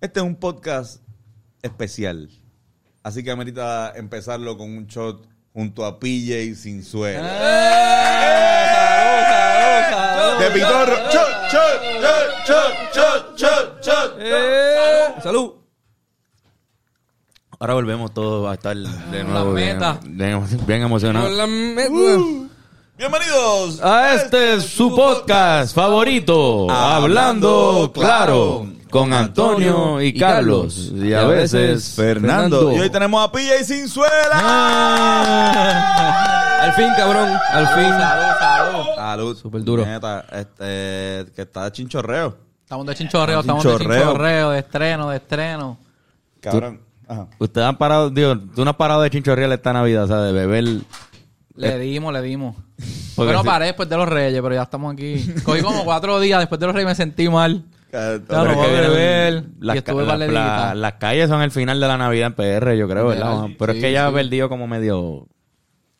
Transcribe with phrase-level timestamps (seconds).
[0.00, 1.02] Este es un podcast
[1.60, 2.30] especial.
[3.02, 7.24] Así que amerita empezarlo con un shot junto a PJ sin suelo.
[10.38, 10.94] De Pitorro.
[11.10, 14.16] Shot, shot, shot, shot, shot, shot, shot.
[14.20, 15.54] Eh, salud.
[17.58, 19.98] Ahora volvemos todos a estar de nuevo bien, meta.
[20.04, 21.48] bien, bien emocionados.
[21.48, 21.90] Meta.
[22.96, 30.92] Bienvenidos A este es su podcast favorito, Hablando Claro, con Antonio y Carlos.
[30.94, 32.58] Y a veces Fernando.
[32.58, 32.76] Fernando.
[32.76, 34.38] Y hoy tenemos a PJ sin suela.
[36.62, 37.28] Al fin, cabrón.
[37.52, 37.90] Al fin.
[38.96, 39.36] Salud.
[39.36, 39.86] Súper duro.
[39.86, 42.36] Neta, este, que está de chinchorreo.
[42.62, 44.02] Estamos de chinchorreo, Estamos de chinchorreo.
[44.02, 45.78] chinchorreo, de estreno, de estreno.
[46.40, 46.80] Cabrón.
[47.08, 47.26] Ajá.
[47.38, 50.32] ustedes han parado, digo, tú no has parado de chinchorreal esta Navidad, o sea, de
[50.32, 50.64] beber.
[51.56, 52.54] Le dimos, le dimos.
[53.16, 55.24] Porque Bueno, paré después de los reyes, pero ya estamos aquí.
[55.42, 57.64] Cogí como cuatro días después de los reyes me sentí mal.
[57.92, 59.44] No voy a beber.
[59.60, 63.06] Las, y estuve la- calles son el final de la Navidad en PR, yo creo,
[63.08, 63.46] ¿verdad?
[63.58, 64.14] Pero es que ya ha sí.
[64.14, 65.26] perdido como medio.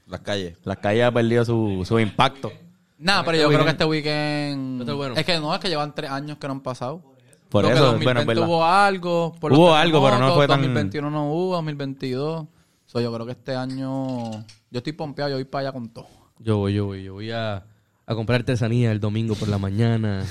[0.07, 0.57] Las calles.
[0.65, 2.51] Las calles ha perdido su, su impacto.
[2.99, 4.91] Nah, pero yo creo que este weekend...
[4.91, 5.15] Bueno.
[5.17, 7.03] Es que no, es que llevan tres años que no han pasado.
[7.49, 8.47] Por Creo que eso, 2020 bueno, es verdad.
[8.49, 9.35] hubo algo.
[9.41, 12.47] por Hubo algo, pero no fue tan- 2021 no hubo, 2022.
[12.87, 14.31] So, yo creo que este año...
[14.71, 16.07] Yo estoy pompeado, yo voy para allá con todo.
[16.41, 17.65] Yo voy, yo voy, yo voy a,
[18.11, 20.25] a comprar artesanía el domingo por la mañana,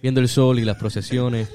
[0.00, 1.48] viendo el sol y las procesiones,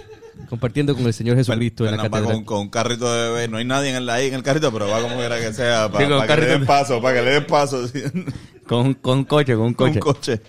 [0.50, 2.34] compartiendo con el Señor Jesucristo en la catedral.
[2.36, 3.48] con, con un carrito de bebé.
[3.48, 5.86] No hay nadie en el, ahí en el carrito, pero va como quiera que sea.
[5.88, 7.88] Sí, Para con que le den de- paso, para que le den paso.
[7.88, 8.02] sí.
[8.68, 10.00] Con, con un coche, con un Con coche.
[10.00, 10.42] un coche.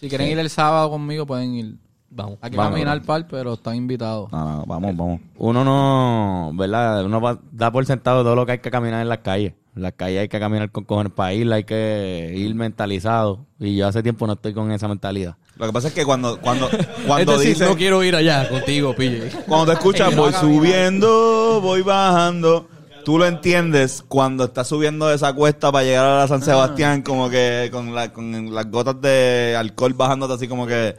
[0.00, 1.74] Si quieren ir el sábado conmigo, pueden ir.
[2.08, 2.38] Vamos.
[2.40, 3.06] Aquí Vamos, va a mirar vamos.
[3.06, 4.32] par, pero están invitados.
[4.32, 5.20] No, no, vamos, vamos.
[5.36, 7.04] Uno no, ¿verdad?
[7.04, 9.52] Uno va- da por sentado todo lo que hay que caminar en las calles.
[9.76, 13.44] En las calles hay que caminar con cojones para ir, hay que ir mentalizado.
[13.60, 15.36] Y yo hace tiempo no estoy con esa mentalidad.
[15.58, 16.70] Lo que pasa es que cuando, cuando,
[17.06, 19.30] cuando es decir, dice, no quiero ir allá contigo, pille.
[19.46, 22.68] cuando te escuchas, voy subiendo, voy bajando.
[23.04, 27.28] Tú lo entiendes cuando estás subiendo esa cuesta para llegar a la San Sebastián, como
[27.28, 30.96] que con, la, con las gotas de alcohol bajándote así como que...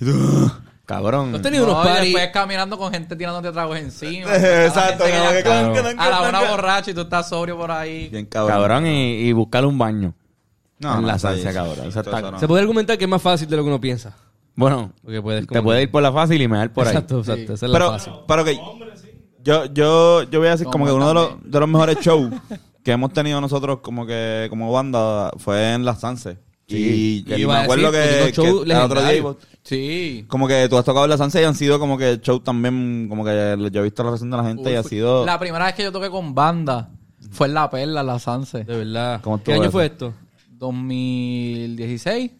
[0.00, 0.52] y tú,
[0.88, 1.30] Cabrón.
[1.32, 2.04] ¿No has tenido No, unos paris?
[2.14, 4.34] después caminando con gente tirándote tragos encima.
[4.34, 8.08] Exacto, La está clan, clan, A la una borracha y tú estás sobrio por ahí.
[8.08, 8.56] Bien cabrón.
[8.56, 10.14] Cabrón, y, y buscar un baño.
[10.78, 11.88] No, en no, la salsa, cabrón.
[11.88, 12.38] está-.
[12.38, 14.16] Se puede argumentar que es más fácil de lo que uno piensa.
[14.54, 16.94] Bueno, Porque puedes te puede ir por la fácil y me dar por ahí.
[16.94, 17.52] Exacto, exacto.
[17.52, 18.12] Esa es la Pero, fácil.
[18.26, 18.58] pero que
[19.44, 22.32] yo, yo, yo voy a decir como que uno de los, de los mejores shows
[22.82, 26.38] que hemos tenido nosotros como que como banda fue en las Sanse.
[26.68, 27.24] Sí.
[27.26, 29.24] y, y me acuerdo decir, que, que el otro día.
[29.62, 30.24] Sí.
[30.28, 33.06] como que tú has tocado en la Sanse y han sido como que shows también
[33.08, 35.64] como que yo he visto la reacción de la gente y ha sido La primera
[35.66, 36.90] vez que yo toqué con banda
[37.30, 38.64] fue en La Perla, La Sanse.
[38.64, 39.20] De verdad.
[39.22, 39.72] ¿Cómo ¿Qué año eso?
[39.72, 40.14] fue esto?
[40.52, 42.30] 2016.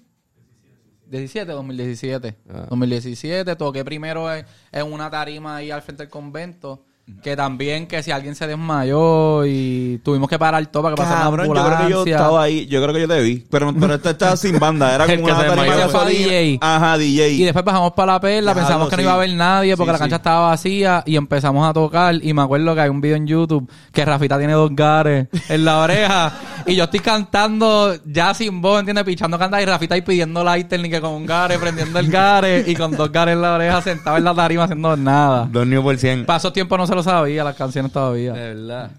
[1.10, 2.36] 17, 2017.
[2.50, 2.66] Ah.
[2.70, 3.56] 2017.
[3.56, 6.84] Toqué primero en, en una tarima ahí al frente del convento.
[7.22, 11.28] Que también que si alguien se desmayó y tuvimos que parar todo para que pasara
[11.30, 12.16] una yo creo que yo ambulancia.
[12.16, 15.06] estaba ahí, yo creo que yo te vi, pero, pero esta estaba sin banda, era
[15.06, 16.28] como una tarima de gasolina.
[16.28, 16.58] DJ.
[16.60, 17.28] Ajá, DJ.
[17.30, 19.02] Y después bajamos para la perla, pensamos que no sí.
[19.04, 20.20] iba a haber nadie porque Sí, la cancha sí.
[20.20, 23.68] estaba vacía y empezamos a tocar y me acuerdo que hay un video en YouTube
[23.92, 26.32] que Rafita tiene dos gares en la oreja
[26.66, 29.04] y yo estoy cantando ya sin voz, ¿entiendes?
[29.04, 32.64] Pichando cantas y Rafita ahí pidiendo lighter ni que con un gare, prendiendo el gare
[32.66, 35.48] y con dos gares en la oreja sentado en la tarima haciendo nada.
[35.50, 36.26] Dos new por cien.
[36.26, 38.32] Paso tiempo no se lo sabía, las canciones todavía.
[38.32, 38.90] De verdad.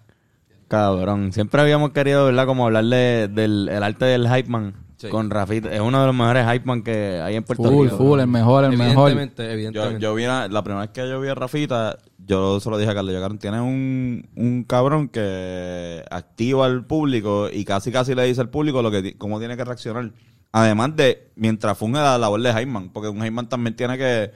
[0.68, 1.34] Cabrón.
[1.34, 2.46] Siempre habíamos querido, ¿verdad?
[2.46, 4.74] Como hablarle del el arte del hype man
[5.10, 5.74] con Rafita.
[5.74, 7.98] Es uno de los mejores hype man que hay en Puerto Full, Rico.
[7.98, 9.12] full, el mejor, el mejor.
[9.12, 10.00] Evidentemente, Yo, evidentemente.
[10.02, 12.96] yo vi la primera vez que yo vi a Rafita, yo se lo dije a
[12.96, 18.24] Carlos, yo, Carlos, tiene un, un cabrón que activa al público y casi casi le
[18.26, 20.12] dice al público lo que cómo tiene que reaccionar.
[20.52, 24.32] Además de, mientras funge la labor de Hyman, porque un Hyman también tiene que,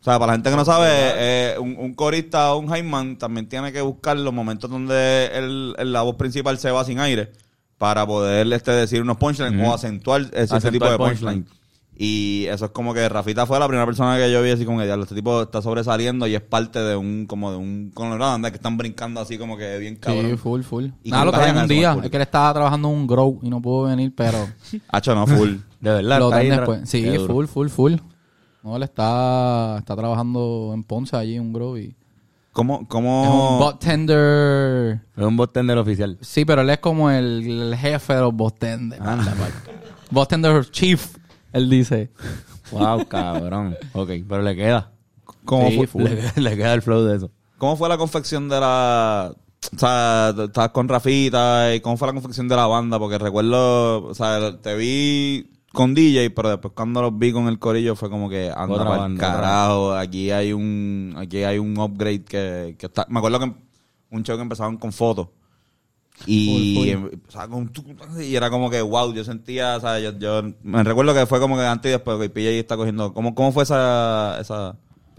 [0.00, 3.16] o sea, para la gente que no sabe, eh, un, un corista o un Hyman
[3.18, 7.00] también tiene que buscar los momentos donde el, el- la voz principal se va sin
[7.00, 7.32] aire
[7.78, 11.42] para poder este, decir unos punchlines o acentuar ese, Acentuar tipo de punchline.
[11.44, 11.58] punchline.
[12.00, 14.78] Y eso es como que Rafita fue la primera persona que yo vi así como
[14.78, 18.52] que este tipo está sobresaliendo y es parte de un, como de un colorado anda
[18.52, 20.30] que están brincando así como que bien cabrón.
[20.30, 20.86] Sí, full, full.
[21.02, 21.98] Y Nada, lo traen un día.
[22.00, 24.38] Es que él estaba trabajando en un grow y no pudo venir, pero
[24.90, 25.54] Hacho, no, full.
[25.80, 26.18] De verdad.
[26.20, 26.88] lo está ahí traen tra- después.
[26.88, 27.94] Sí, full, full, full.
[28.68, 31.96] No, él está, está trabajando en Ponce allí en un grow y
[32.52, 35.00] ¿Cómo, es un cómo, bot tender.
[35.16, 36.18] Es un bot-tender oficial.
[36.20, 39.00] Sí, pero él es como el, el jefe de los bot tender.
[39.00, 39.32] Anda,
[40.10, 41.16] Bot tender chief,
[41.52, 42.10] él dice.
[42.72, 43.76] Wow, cabrón.
[43.92, 44.90] Ok, pero le queda.
[45.44, 46.04] cómo, Sí, fue.
[46.04, 47.30] Le, le queda el flow de eso.
[47.56, 49.32] cómo fue la confección de la...
[49.74, 54.04] O sea, estabas con Rafita y cómo fue la confección de la banda, porque recuerdo,
[54.04, 58.10] o sea, te vi con DJ, pero después cuando los vi con el corillo fue
[58.10, 59.40] como que anda banda, otra.
[59.40, 63.52] carajo, aquí hay un aquí hay un upgrade que, que está, me acuerdo que
[64.10, 65.28] un show que empezaban con fotos
[66.26, 66.92] y
[67.72, 67.84] tu-
[68.20, 71.38] y era como que wow, yo sentía, o sea, yo, yo me recuerdo que fue
[71.38, 74.76] como que antes y después que PJ está cogiendo, ¿cómo, cómo fue esa esa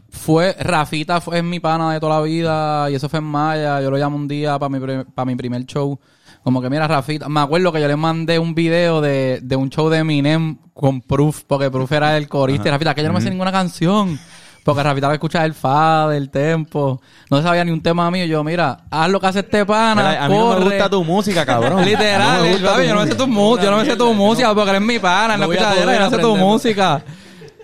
[0.10, 3.80] Fue, Rafita fue, mi pana de toda la vida y eso fue en Maya.
[3.82, 5.98] Yo lo llamo un día para mi, pri- pa' mi primer show.
[6.44, 9.70] Como que mira, Rafita, me acuerdo que yo le mandé un video de, de un
[9.70, 12.70] show de Eminem con Proof, porque Proof era el corista.
[12.70, 14.20] Y Rafita, que yo no me sé ninguna canción.
[14.64, 17.02] Porque Rafita va a escuchar el fa, el tempo.
[17.30, 18.26] No sabía ni un tema mío.
[18.26, 19.96] Yo, mira, haz lo que hace este pana.
[19.96, 21.84] Mira, a mí no me gusta tu música, cabrón.
[21.86, 24.54] Literal, No papi, yo no me sé tu música, yo no me sé tu música
[24.54, 27.04] porque eres mi pana, No poder yo no sé tu música.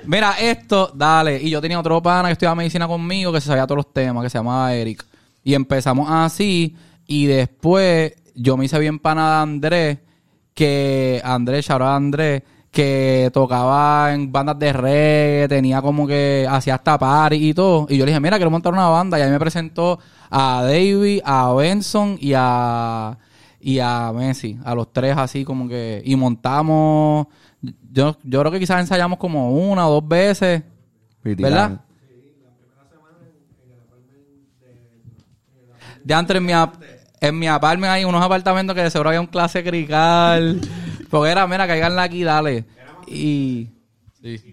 [0.05, 1.41] Mira, esto, dale.
[1.41, 4.23] Y yo tenía otro pana que estudiaba medicina conmigo que se sabía todos los temas,
[4.23, 5.05] que se llamaba Eric.
[5.43, 6.75] Y empezamos así,
[7.05, 9.97] y después yo me hice bien pana de Andrés,
[10.53, 16.45] que Andrés, shout out a Andrés, que tocaba en bandas de reggae, tenía como que
[16.49, 17.87] hacía hasta party y todo.
[17.89, 19.17] Y yo le dije, mira, quiero montar una banda.
[19.17, 19.99] Y ahí me presentó
[20.29, 23.17] a David, a Benson y a
[23.65, 27.25] y a Messi, a los tres así como que y montamos
[27.91, 30.61] yo, yo creo que quizás ensayamos como una o dos veces,
[31.23, 31.81] ¿verdad?
[36.03, 36.51] De antes mi,
[37.21, 40.59] en mi apartment hay unos apartamentos que de seguro había un clase crical.
[41.09, 42.65] Porque era, mira, caigan aquí, dale.
[43.07, 43.69] Y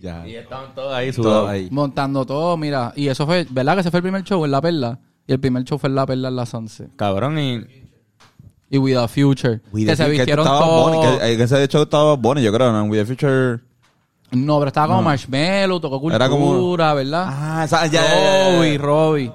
[0.03, 1.50] ya Y estaban todos ahí todo sudados.
[1.50, 1.69] ahí.
[1.70, 2.93] montando todo, mira.
[2.94, 3.75] Y eso fue, ¿verdad?
[3.75, 4.99] Que ese fue el primer show en La Perla.
[5.26, 6.91] Y el primer show fue en La Perla en la Sunset.
[6.97, 7.64] Cabrón, y
[8.70, 9.61] Y With a Future.
[9.75, 11.19] Que the se Future, vistieron todos.
[11.20, 12.85] Que, que ese show estaba Bonnie, yo creo, ¿no?
[12.85, 13.61] We the Future.
[14.32, 17.26] No, pero estaba como Marshmello, tocó cultura, Era como- ¿verdad?
[17.29, 18.03] Ah, esa- ya.
[18.56, 19.32] Robbie, Robbie.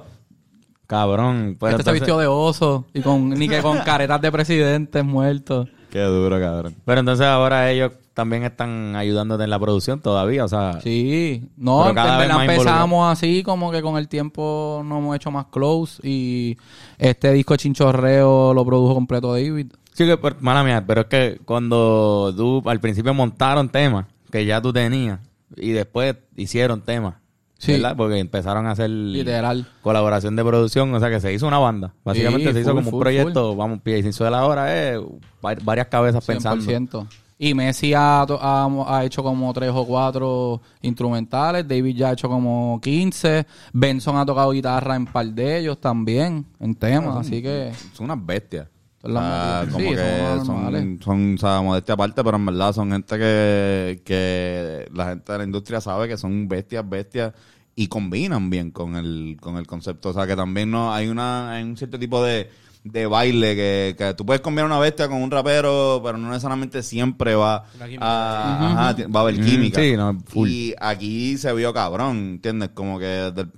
[0.88, 1.58] Cabrón.
[1.60, 5.04] Pero este se entonces- vistió de oso y con ni que con caretas de presidentes
[5.06, 5.68] muertos.
[5.92, 6.76] Qué duro, cabrón.
[6.86, 10.82] Pero entonces ahora ellos también están ayudándote en la producción todavía, o sea...
[10.82, 15.46] Sí, no, cada vez empezamos así, como que con el tiempo nos hemos hecho más
[15.52, 16.58] close y
[16.98, 19.68] este disco Chinchorreo lo produjo completo David.
[19.94, 24.62] Sí, que, mala mía, pero es que cuando tú al principio montaron temas que ya
[24.64, 25.20] tú tenías
[25.56, 27.16] y después hicieron temas,
[27.58, 27.74] Sí.
[27.74, 27.96] ¿verdad?
[27.98, 29.68] Porque empezaron a hacer Literal.
[29.82, 31.94] colaboración de producción, o sea que se hizo una banda.
[32.04, 34.68] Básicamente Sí, se hizo full, como un full, proyecto, vamos, pie y sin suela ahora,
[34.94, 34.98] eh,
[35.46, 36.64] va- varias cabezas pensando.
[36.64, 37.08] 100%.
[37.40, 41.68] Y Messi ha, ha hecho como tres o cuatro instrumentales.
[41.68, 43.46] David ya ha hecho como 15.
[43.74, 47.16] Benson ha tocado guitarra en par de ellos también, en temas.
[47.18, 48.68] así que Son unas bestias.
[49.16, 53.18] Ah, como sí, que son son, o sea, modestia aparte, pero en verdad son gente
[53.18, 57.34] que, que la gente de la industria sabe que son bestias, bestias
[57.76, 60.10] y combinan bien con el, con el concepto.
[60.10, 62.50] O sea, que también no hay una, hay un cierto tipo de,
[62.84, 66.82] de baile que, que tú puedes combinar una bestia con un rapero, pero no necesariamente
[66.84, 67.66] siempre va
[68.00, 69.82] a, ajá, va a haber Mm, química.
[69.82, 70.50] sí, no, full.
[70.50, 72.70] Y aquí se vio cabrón, ¿entiendes?
[72.74, 73.52] Como que desde el-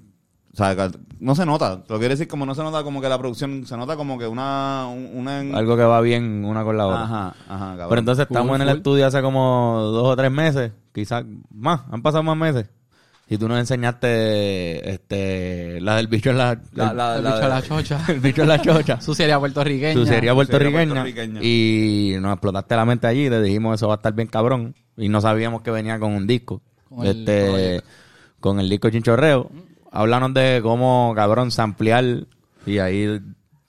[0.60, 1.84] o sea, no se nota.
[1.84, 4.18] Te lo quiero decir como no se nota como que la producción, se nota como
[4.18, 4.88] que una...
[4.88, 7.04] un- una Algo que va bien una con la otra.
[7.04, 7.90] Ajá, ajá, cabrón.
[7.90, 11.24] Pero entonces estamos en el estudio hace como dos o tres meses, quizás
[11.54, 12.68] más, han pasado más meses.
[13.32, 17.30] Y tú nos enseñaste este la del bicho en la, La- el- la- el la-
[17.32, 18.00] bicho de la chocha.
[18.08, 19.02] el bicho en la chocha.
[19.02, 19.94] Su serie puertorriqueña.
[19.94, 21.40] Su serie puertorriqueña, puertorriqueña.
[21.44, 25.10] y nos explotaste la mente allí, te dijimos eso va a estar bien cabrón y
[25.10, 26.62] no sabíamos que venía con un disco.
[26.90, 27.86] Con el este Project.
[28.40, 29.52] con el disco Chinchorreo.
[29.92, 32.26] Háblanos de cómo cabrón samplear
[32.66, 33.20] y ahí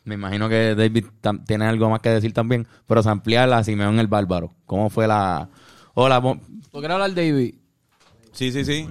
[0.05, 1.07] me imagino que David
[1.47, 4.53] tiene algo más que decir también, pero samplear a Simeón el Bárbaro.
[4.67, 5.49] ¿Cómo fue la
[5.95, 7.55] Hola, ¿Tú quieres hablar, David?
[8.33, 8.89] Sí, sí, sí.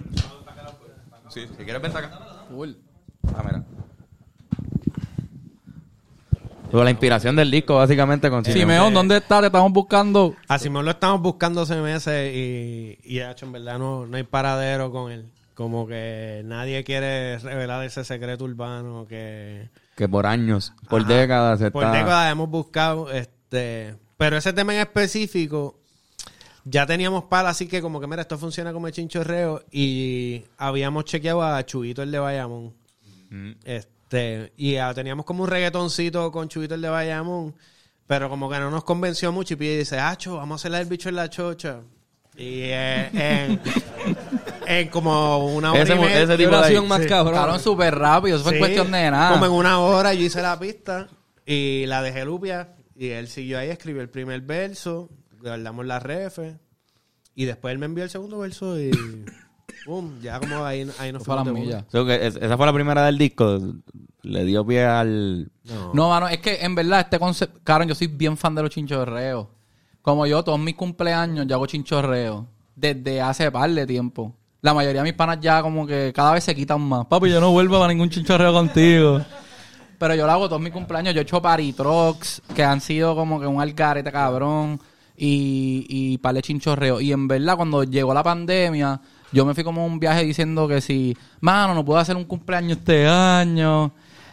[1.29, 2.11] si quieres ven acá.
[2.49, 2.71] Full.
[3.35, 3.63] Ah, mira.
[6.69, 9.39] Pero la inspiración del disco básicamente con Simeón, ¿dónde está?
[9.39, 10.35] Te estamos buscando.
[10.47, 14.23] A Simón lo estamos buscando hace meses y, y hecho, en verdad no, no hay
[14.23, 15.25] paradero con él.
[15.59, 19.67] Como que nadie quiere revelar ese secreto urbano que...
[19.97, 21.13] que por años, por Ajá.
[21.13, 23.97] décadas Por décadas hemos buscado, este...
[24.15, 25.77] Pero ese tema en específico,
[26.63, 31.03] ya teníamos pala, así que como que, mira, esto funciona como el chinchorreo y habíamos
[31.03, 32.73] chequeado a Chubito el de Bayamón.
[33.65, 37.53] Este, y teníamos como un reggaetoncito con Chubito el de Bayamón,
[38.07, 40.85] pero como que no nos convenció mucho y Pide dice, Acho, vamos a hacerle el
[40.87, 41.81] bicho en la chocha.
[42.37, 43.59] Y eh, en,
[44.69, 46.21] en como una hora Ese y media.
[46.21, 47.07] ese tipo de- más Sí.
[47.07, 47.33] cabrón.
[47.33, 48.35] Tocaron súper rápido.
[48.35, 49.31] Eso fue Sí, cuestión de nada.
[49.33, 51.07] Como en una hora yo hice la pista
[51.45, 55.09] y la dejé lupia y él siguió ahí, escribió el primer verso,
[55.41, 56.57] guardamos la refe
[57.35, 58.91] y después él me envió el segundo verso y
[59.85, 61.85] pum, ya como ahí, ahí nos Fue a las fuimos de millas.
[61.91, 63.59] So que es- esa fue la primera del disco.
[64.21, 65.49] Le dio pie al...
[65.63, 65.93] No.
[65.93, 67.59] No, mano, es que en verdad este concepto...
[67.63, 69.47] Cabrón, yo soy bien fan de los chinchorreos.
[70.01, 72.47] Como yo, todos mis cumpleaños yo hago chinchorreo.
[72.75, 74.35] desde hace par de tiempo.
[74.61, 77.05] La mayoría de mis panas ya como que cada vez se quitan más.
[77.05, 79.21] Papi, yo no vuelvo a ningún chinchorreo contigo.
[79.97, 81.13] Pero yo lo hago todos mis cumpleaños.
[81.13, 84.79] Yo he hecho paritrox, que han sido como que un algarete cabrón.
[85.15, 87.01] Y, y par de chinchorreo.
[87.01, 89.01] Y en verdad, cuando llegó la pandemia,
[89.33, 92.77] yo me fui como un viaje diciendo que si, mano, no puedo hacer un cumpleaños
[92.77, 93.91] este año.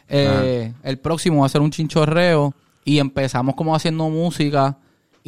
[0.09, 2.55] Eh, El próximo va a ser un chinchorreo.
[2.85, 4.77] Y empezamos como haciendo música.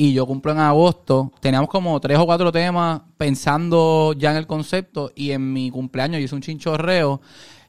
[0.01, 1.33] Y yo cumplo en agosto.
[1.41, 5.11] Teníamos como tres o cuatro temas pensando ya en el concepto.
[5.17, 7.21] Y en mi cumpleaños yo hice un chinchorreo.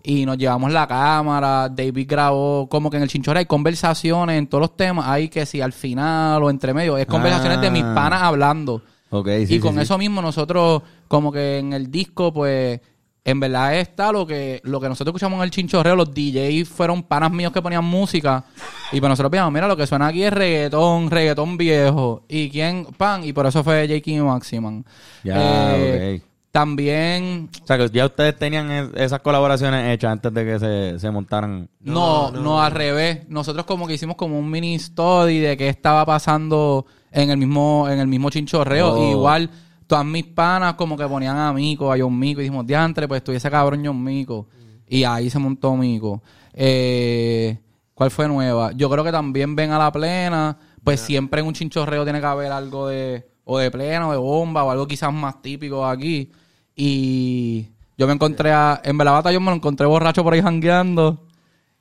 [0.03, 1.67] Y nos llevamos la cámara.
[1.69, 5.07] David grabó como que en el chinchorreo hay conversaciones en todos los temas.
[5.07, 6.98] Hay que si al final o entre medio.
[7.00, 7.93] Es conversaciones de mis Ah.
[7.95, 8.83] panas hablando.
[9.09, 9.81] Ok, sí, y con sí.
[9.81, 12.79] eso mismo nosotros, como que en el disco, pues,
[13.25, 17.03] en verdad está lo que, lo que nosotros escuchamos en el chinchorreo, los DJs fueron
[17.03, 18.43] panas míos que ponían música.
[18.91, 22.23] Y pues nosotros veíamos, mira, lo que suena aquí es reggaetón, reggaetón viejo.
[22.27, 22.85] ¿Y quién?
[22.97, 23.23] Pan.
[23.23, 24.09] Y por eso fue J.K.
[24.11, 24.85] y Maximan.
[25.23, 26.25] Ya, Eh, ok.
[26.51, 30.99] También, O sea, que ya ustedes tenían es- esas colaboraciones hechas antes de que se,
[30.99, 31.69] se montaran.
[31.79, 33.19] no, no, al revés.
[33.29, 37.88] Nosotros como que hicimos como un mini study de qué estaba pasando en el mismo,
[37.88, 38.93] en el mismo chinchorreo.
[38.93, 39.11] Oh.
[39.11, 39.49] Igual,
[39.89, 43.17] todas mis panas como que ponían a Mico, a John Mico, y dijimos, diantre, pues
[43.22, 44.48] estuviese cabrón John Mico.
[44.88, 46.22] Y ahí se montó Mico.
[46.53, 47.58] Eh,
[47.96, 48.72] ¿Cuál fue nueva?
[48.74, 52.25] Yo creo que también ven a la plena, pues siempre en un chinchorreo tiene que
[52.27, 56.31] haber algo de, o de plena, o de bomba, o algo quizás más típico aquí.
[56.75, 61.25] Y yo me encontré a, en Belavata yo me lo encontré borracho por ahí jangueando.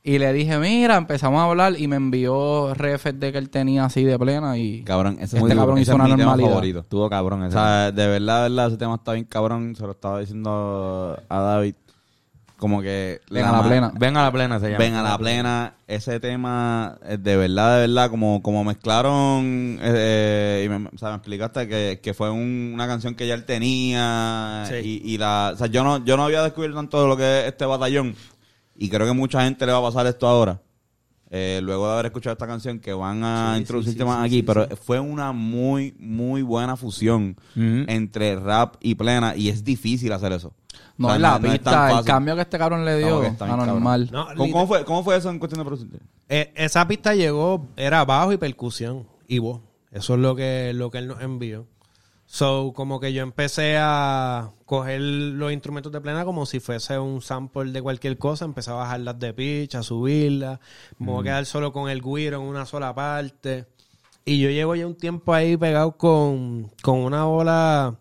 [0.02, 3.85] Y le dije, mira, empezamos a hablar y me envió refes de que él tenía
[3.85, 4.83] así de plena y...
[4.85, 6.49] Cabrón, ese Este es, muy- cabrón ese hizo es una mi tema normalidad.
[6.50, 6.78] favorito.
[6.81, 7.52] Estuvo cabrón O ese.
[7.55, 9.75] sea, de verdad, de verdad, ese tema está bien cabrón.
[9.76, 11.75] Se lo estaba diciendo a David.
[12.59, 13.21] Como que...
[13.31, 13.93] Ven a la plena.
[13.99, 14.78] Ven a la plena se llama.
[14.78, 15.75] Ven a la plena.
[15.87, 19.78] Ese tema, eh, de verdad, de verdad, como, como mezclaron...
[19.83, 23.35] eh, y me, o sea, me explicaste que, que fue un- una canción que ya
[23.35, 24.64] él tenía.
[24.69, 25.02] Sí.
[25.05, 25.50] Y, y la...
[25.55, 28.14] O sea, yo no, yo no había descubierto tanto de lo que es este batallón.
[28.78, 30.62] Y creo que mucha gente le va a pasar esto ahora.
[31.30, 34.25] eh, luego de haber escuchado esta canción que van a Sí, introducir sí, temas sí,
[34.25, 34.76] aquí, sí, pero sí.
[34.82, 40.54] fue una muy, muy buena fusión entre rap y plena y es difícil hacer eso.
[40.97, 43.20] No, O sea, la es tan pista, el cambio que este cabrón le dio.
[44.11, 46.00] No, ¿Cómo, cómo fue, ¿Cómo fue eso en cuestión de producción?
[46.30, 49.61] Eh, esa pista llegó, era bajo y percusión y voz.
[49.92, 51.66] Eso es lo que, lo que él nos envió.
[52.30, 57.23] So, como que yo empecé a coger los instrumentos de plena como si fuese un
[57.23, 58.44] sample de cualquier cosa.
[58.44, 60.58] Empecé a bajarlas de pitch, a subirlas.
[60.99, 63.64] Me voy a quedar solo con el guiro en una sola parte.
[64.26, 67.97] Y yo llevo ya un tiempo ahí pegado con, con una ola...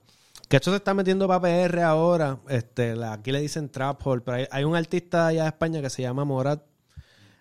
[0.50, 2.38] Que esto se está metiendo para PR ahora.
[2.50, 5.82] Este, la- aquí le dicen trap hall, pero hay, hay un artista allá de España
[5.82, 6.62] que se llama Morat.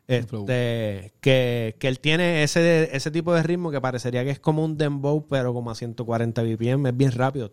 [0.09, 4.65] Este, que, que, él tiene ese, ese tipo de ritmo que parecería que es como
[4.65, 7.51] un dembow, pero como a 140 BPM, es bien rápido.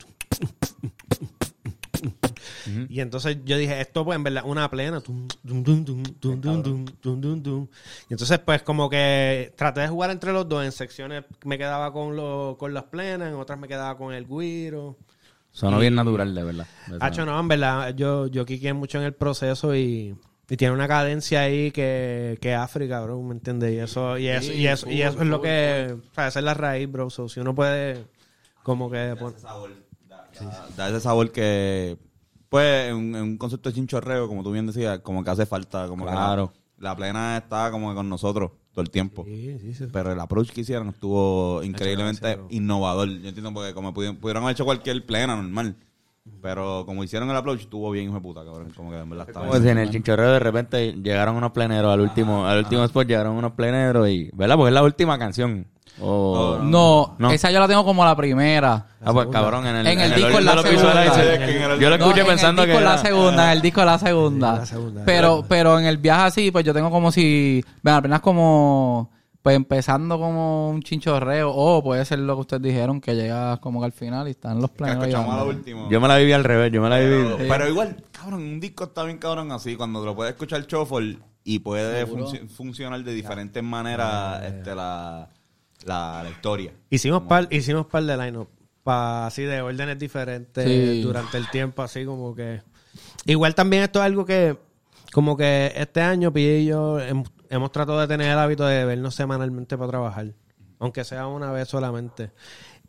[2.03, 2.87] Uh -huh.
[2.89, 5.01] Y entonces yo dije, esto pues en verdad una plena.
[8.09, 10.63] Y entonces pues como que traté de jugar entre los dos.
[10.65, 14.27] En secciones me quedaba con, lo, con las plenas, en otras me quedaba con el
[14.27, 14.97] guiro.
[15.51, 15.81] Sonó y...
[15.81, 16.67] bien natural, de verdad.
[16.99, 20.15] Hacho, no, en verdad, yo, yo quiqué mucho en el proceso y
[20.49, 23.73] y tiene una cadencia ahí que, que África, bro, ¿me entiendes?
[23.73, 26.45] Y eso, y eso, y eso, y eso es lo que, o sea, esa es
[26.45, 27.09] la raíz, bro.
[27.09, 28.05] So, si uno puede,
[28.63, 29.15] como que,
[30.39, 31.97] Da, da ese sabor que,
[32.49, 35.87] pues, en, en un concepto de chinchorreo, como tú bien decías, como que hace falta.
[35.87, 36.51] Como Claro.
[36.51, 39.23] que la, la plena está como que con nosotros todo el tiempo.
[39.25, 39.87] Sí, sí, sí.
[39.93, 43.07] Pero el approach que hicieron estuvo increíblemente innovador.
[43.09, 45.75] Yo entiendo porque como pudieron, pudieron haber hecho cualquier plena normal.
[46.41, 48.71] Pero como hicieron el approach, estuvo bien, hijo de puta, cabrón.
[48.75, 51.91] Como que en verdad estaba Como si en el chinchorreo de repente llegaron unos pleneros
[51.93, 54.55] al último, al último spot llegaron unos pleneros y, ¿verdad?
[54.55, 55.67] Porque es la última canción.
[56.01, 57.29] O- No, No.
[57.31, 58.87] esa yo la tengo como la primera.
[59.03, 61.03] Ah, pues cabrón, en el, En el disco orden es la segunda.
[61.03, 63.45] que en el- Yo lo No, escuché en pensando el que disco era- la segunda,
[63.45, 64.53] en el disco la segunda.
[64.59, 65.01] La segunda.
[65.05, 69.11] Pero, pero en el viaje así, pues yo tengo como si, bueno, apenas como,
[69.43, 73.81] pues empezando como un chinchorreo, o puede ser lo que ustedes dijeron, que llega como
[73.81, 74.97] que al final y están los planes.
[74.97, 75.89] escuchamos a lo último.
[75.91, 77.23] Yo me la viví al revés, yo me la viví.
[77.37, 81.19] Pero, pero igual, cabrón, un disco está bien cabrón así, cuando lo puedes escuchar shuffle
[81.43, 85.27] y puede funci- funcionar de diferentes maneras este, la,
[85.85, 86.71] la, la historia.
[86.89, 88.47] Hicimos par, hicimos par de line-up,
[88.81, 91.01] pa- así de órdenes diferentes Sí.
[91.01, 92.61] durante el tiempo, así como que...
[93.25, 94.55] Igual también esto es algo que,
[95.11, 96.97] como que este año, Pille y yo
[97.53, 100.33] hemos tratado de tener el hábito de vernos semanalmente para trabajar,
[100.79, 102.31] aunque sea una vez solamente.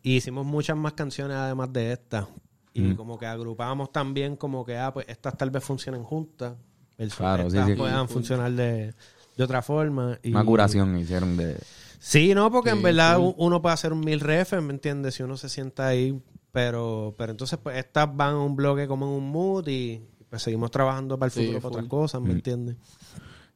[0.01, 2.27] Y hicimos muchas más canciones además de esta.
[2.73, 6.55] Y como que agrupamos también como que, ah, pues estas tal vez funcionen juntas.
[6.97, 7.75] versus Claro, sí, estas sí.
[7.75, 8.93] puedan funcionar de,
[9.37, 10.19] de otra forma.
[10.21, 11.57] Y, Una curación hicieron de...
[11.99, 15.15] Sí, no, porque en verdad uno puede hacer un mil refs, ¿me entiendes?
[15.15, 19.05] Si uno se sienta ahí Pero, pero entonces, pues, estas van a un bloque como
[19.05, 22.33] en un mood y pues seguimos trabajando para el Sí, futuro para otras cosas, ¿me
[22.33, 22.75] entiendes?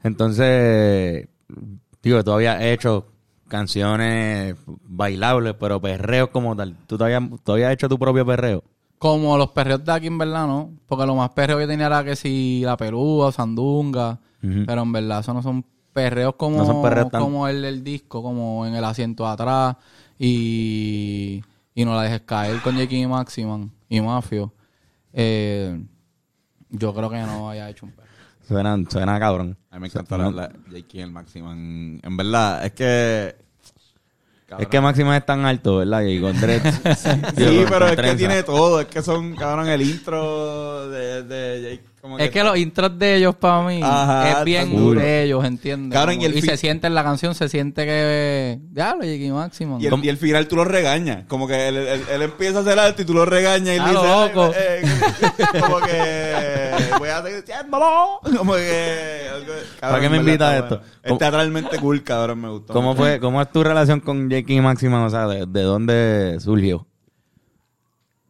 [0.04, 1.28] Entonces,
[2.02, 3.06] digo, tú habías hecho
[3.48, 6.76] canciones bailables, pero perreos como tal.
[6.88, 8.64] ¿Tú todavía, todavía has hecho tu propio perreo?
[8.98, 10.72] Como los perreos de aquí, en verdad, ¿no?
[10.88, 14.20] Porque lo más perreo que tenía era que si la pelúa, sandunga.
[14.42, 17.84] Pero en verdad, eso no son perreos como, No son perreos tan- como el del
[17.84, 19.76] disco, como en el asiento de atrás.
[20.18, 21.42] Y,
[21.74, 24.54] y no la dejes caer con Jake y Maximan y Mafio.
[25.14, 25.82] Eh,
[26.70, 28.09] yo creo que no haya hecho un perreo.
[28.50, 29.56] Suena, suena cabrón.
[29.70, 31.04] A mí me encanta la, la J.K.
[31.04, 31.52] el máximo.
[31.52, 33.36] En, verdad, es que.
[34.58, 36.02] Es que Máximo es tan alto, ¿verdad?
[36.02, 36.82] Y con dreads.
[37.38, 38.82] Sí, pero es que tiene todo.
[38.82, 41.89] Es que son, cabrón, el intro de, de Jake.
[42.02, 45.00] Como Es que los intros de ellos para mí Ajá, es bien duro.
[45.02, 45.94] de ellos, ¿entiendes?
[45.98, 48.60] Cabrón, Como- y el y se siente en la canción, se siente que...
[48.72, 49.82] Ya, lo y Maximan.
[49.82, 51.26] Y el, y el final tú lo regañas.
[51.28, 53.84] Como que él, él- él empieza a hacer arte y tú lo regañas y Ah,
[53.86, 54.10] le dices.
[54.36, 54.46] loco.
[54.46, 54.82] "Ay, eh",
[55.62, 56.96] como que.
[57.00, 58.20] Voy a seguir diciéndolo.
[58.38, 59.28] Como que.
[59.34, 60.76] algo- cabrón, qué me en verdad invitas a está esto?
[60.78, 61.14] bueno.
[61.14, 62.42] Es teatralmente cool, cabrón.
[62.42, 62.74] Me gustó.
[62.74, 65.04] ¿Cómo fue, cómo es tu relación con Jake y Máximo?
[65.04, 66.86] O sea, ¿de, de dónde surgió?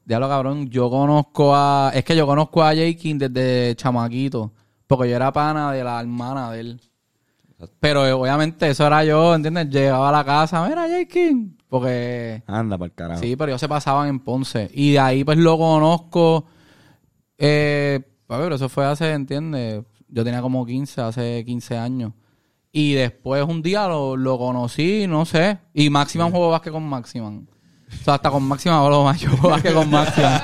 [0.10, 1.92] Diablo, cabrón, yo conozco a...
[1.94, 4.52] Es que yo conozco a Jake desde chamaquito.
[4.88, 6.82] Porque yo era pana de la hermana de él.
[7.80, 9.70] Pero eh, obviamente eso era yo, ¿entiendes?
[9.70, 11.36] Llegaba a la casa, mira Jake
[11.68, 12.42] Porque...
[12.48, 13.22] Anda para el carajo.
[13.22, 14.72] Sí, pero ellos se pasaban en Ponce.
[14.74, 16.48] Y de ahí pues lo conozco.
[17.38, 19.84] Eh, ver, eso fue hace, ¿entiendes?
[20.08, 22.14] Yo tenía como 15, hace 15 años.
[22.72, 25.60] Y después un día lo, lo conocí, no sé.
[25.72, 27.48] Y Maximan jugó básquet con Maximan.
[27.92, 29.20] O sea, hasta con Maximan hablo más.
[29.20, 30.42] Yo básquet con Maximan.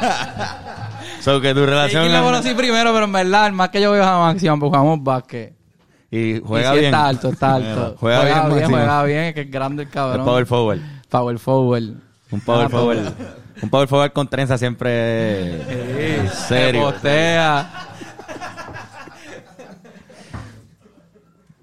[1.22, 2.04] So, que tu relación...
[2.04, 4.70] Jake lo conocí primero, pero en verdad, el más que yo veo a Maximan, pues
[4.70, 5.56] jugamos básquet.
[6.12, 6.86] Y Y juega sí bien.
[6.94, 7.96] está alto, está alto.
[8.00, 8.70] Juega bien, Maximan.
[8.70, 10.26] juega bien, que es grande el Es cabrón.
[10.26, 10.80] power forward.
[11.10, 11.84] Power forward.
[12.32, 13.14] Un power forward.
[13.62, 16.84] Un power forward con trenza siempre Se serio.
[16.92, 17.70] postea.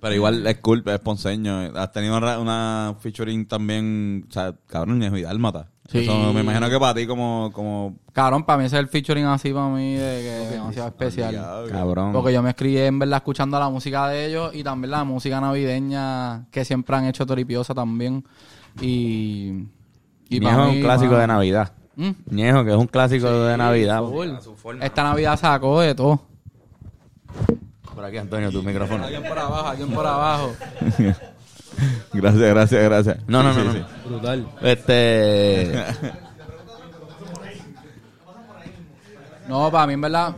[0.01, 1.71] Pero igual es cool, es ponceño.
[1.77, 5.69] Has tenido una, una featuring también, o sea, cabrón, Ñejo y Dálmata.
[5.93, 5.99] Sí.
[5.99, 7.51] Eso me imagino que para ti como...
[7.53, 10.89] como Cabrón, para mí ese es el featuring así para mí de que es demasiado
[10.89, 11.69] especial.
[11.71, 12.13] Cabrón.
[12.13, 15.39] Porque yo me escribí en verdad escuchando la música de ellos y también la música
[15.39, 18.25] navideña que siempre han hecho Toripiosa también.
[18.81, 19.67] Y,
[20.31, 21.73] y es mí, un clásico de Navidad.
[21.95, 22.11] ¿Mm?
[22.31, 24.03] Ñejo, que es un clásico de Navidad.
[24.03, 24.81] full.
[24.81, 26.23] Esta Navidad sacó de todo.
[27.95, 29.05] Por aquí, Antonio, tu micrófono.
[29.05, 30.53] Alguien por abajo, alguien por abajo.
[32.13, 33.17] Gracias, gracias, gracias.
[33.27, 33.85] No, no, Sí, no, sí, no.
[33.87, 34.09] sí.
[34.09, 34.49] Brutal.
[34.63, 35.73] Este.
[39.49, 40.35] No, para mí en verdad.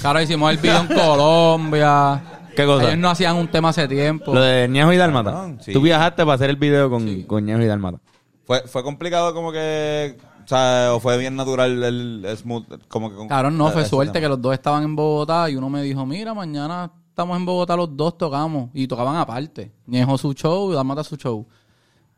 [0.00, 2.22] Claro, hicimos el video en Colombia.
[2.56, 2.86] ¿Qué cosa?
[2.88, 4.34] Ellos no hacían un tema hace tiempo.
[4.34, 5.52] Lo de Ñejo y Dálmata.
[5.60, 5.72] sí.
[5.72, 7.98] Tú viajaste para hacer el video con, con Ñejo y Dálmata.
[8.46, 10.16] Fue, fue complicado como que...
[10.44, 13.16] O sea, o fue bien natural el, el smooth, como que...
[13.16, 14.22] con- Cabrón, no, fue suerte tema.
[14.24, 17.74] que los dos estaban en Bogotá y uno me dijo, mira, mañana estamos en Bogotá
[17.76, 18.68] los dos, tocamos.
[18.74, 19.72] Y tocaban aparte.
[19.86, 21.46] Ñejo su show y Dalmata su show.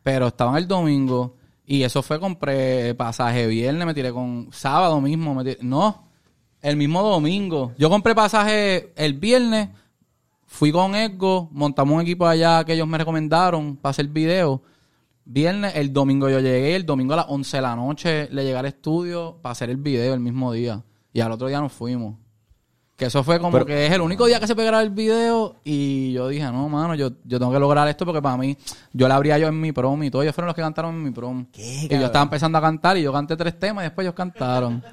[0.03, 5.33] Pero estaban el domingo y eso fue, compré pasaje viernes, me tiré con sábado mismo.
[5.33, 6.09] me tiré- no,
[6.61, 7.71] el mismo domingo.
[7.77, 9.69] Yo compré pasaje el viernes,
[10.45, 14.61] fui con Edgo, montamos un equipo allá que ellos me recomendaron para hacer video.
[15.23, 18.57] Viernes, el domingo yo llegué, el domingo a las 11 de la noche le llegué
[18.57, 20.83] al estudio para hacer el video el mismo día.
[21.13, 22.15] Y al otro día nos fuimos.
[22.99, 25.55] Que eso fue como Pero- que es el único día que se pegará el video.
[25.63, 28.57] Y yo dije, no, mano, yo, yo tengo que lograr esto porque para mí,
[28.91, 30.21] yo la abría yo en mi prom y todo.
[30.21, 31.45] Ellos fueron los que cantaron en mi prom.
[31.55, 34.83] y yo estaba empezando a cantar y yo canté tres temas y después ellos cantaron.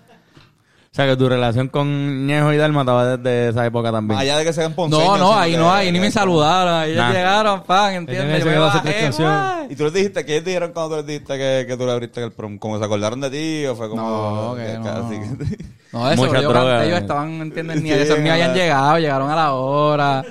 [0.96, 4.18] O sea, que tu relación con Ñejo y Dálmata va desde esa época también.
[4.18, 5.06] Allá de que sean ponceños.
[5.06, 6.84] no, no, ahí no, ahí ni me saludaron.
[6.84, 7.12] Ellos Nah.
[7.12, 8.38] llegaron, pan, ¿entiendes?
[8.42, 9.66] Yo me bajé, guay.
[9.68, 11.92] Y tú les dijiste, ¿qué ellos dijeron cuando tú les dijiste que, que tú le
[11.92, 12.56] abriste el prom?
[12.56, 14.02] ¿Cómo se acordaron de ti o fue como...?
[14.02, 15.10] No, que no.
[15.10, 17.82] que- No, eso, Mucha yo droga, canté, ellos estaban, ¿entiendes?
[17.82, 20.24] Ni, Sí, esos ni habían llegado, llegaron a la hora.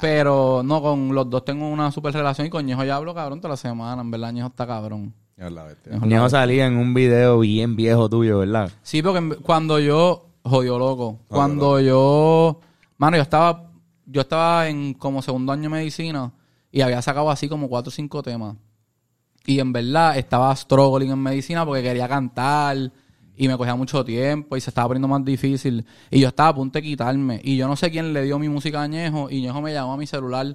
[0.00, 3.38] Pero no, con los dos tengo una super relación y con Ñejo ya hablo cabrón
[3.42, 4.00] toda la semana.
[4.00, 5.12] En verdad, Ñejo está cabrón.
[6.02, 8.70] Ñejo salía en un video bien viejo tuyo, ¿verdad?
[8.82, 12.60] Sí, porque cuando yo, jodió loco, cuando yo,
[12.98, 13.70] mano, yo estaba,
[14.04, 16.32] yo estaba en como segundo año de medicina
[16.70, 18.56] y había sacado así como cuatro o cinco temas.
[19.46, 22.92] Y en verdad estaba struggling en medicina porque quería cantar
[23.36, 25.86] y me cogía mucho tiempo y se estaba poniendo más difícil.
[26.10, 27.40] Y yo estaba a punto de quitarme.
[27.42, 29.94] Y yo no sé quién le dio mi música a Ñejo y Ñejo me llamó
[29.94, 30.46] a mi celular.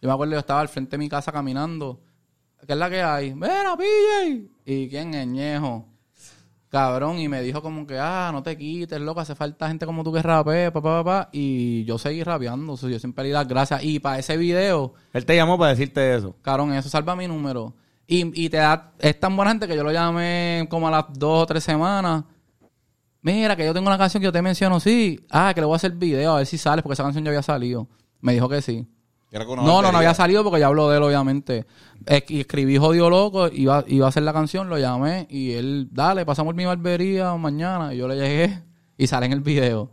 [0.00, 2.00] Yo me acuerdo, yo estaba al frente de mi casa caminando.
[2.66, 3.34] ¿Qué es la que hay?
[3.34, 4.48] ¡Mira, PJ!
[4.64, 5.86] ¿Y quién es Ñejo?
[6.68, 10.04] Cabrón, y me dijo como que, ah, no te quites, loco, hace falta gente como
[10.04, 11.28] tú que rapee, papá, papá.
[11.32, 13.82] Y yo seguí rapeando, o sea, yo siempre le di las gracias.
[13.82, 16.36] Y para ese video, Él te llamó para decirte eso.
[16.42, 17.74] cabrón, eso salva mi número.
[18.06, 21.06] Y, y te da, es tan buena gente que yo lo llamé como a las
[21.12, 22.24] dos o tres semanas
[23.22, 25.20] mira, que yo tengo una canción que yo te menciono, sí.
[25.30, 27.30] Ah, que le voy a hacer video, a ver si sales, porque esa canción ya
[27.30, 27.88] había salido.
[28.20, 28.86] Me dijo que sí.
[29.64, 31.66] No, no, no había salido porque ya habló de él, obviamente.
[32.06, 35.88] Es- y escribí Jodido Loco, iba, iba a hacer la canción, lo llamé y él,
[35.92, 37.94] dale, pasamos mi barbería mañana.
[37.94, 38.62] Y yo le llegué
[38.98, 39.90] y sale en el video.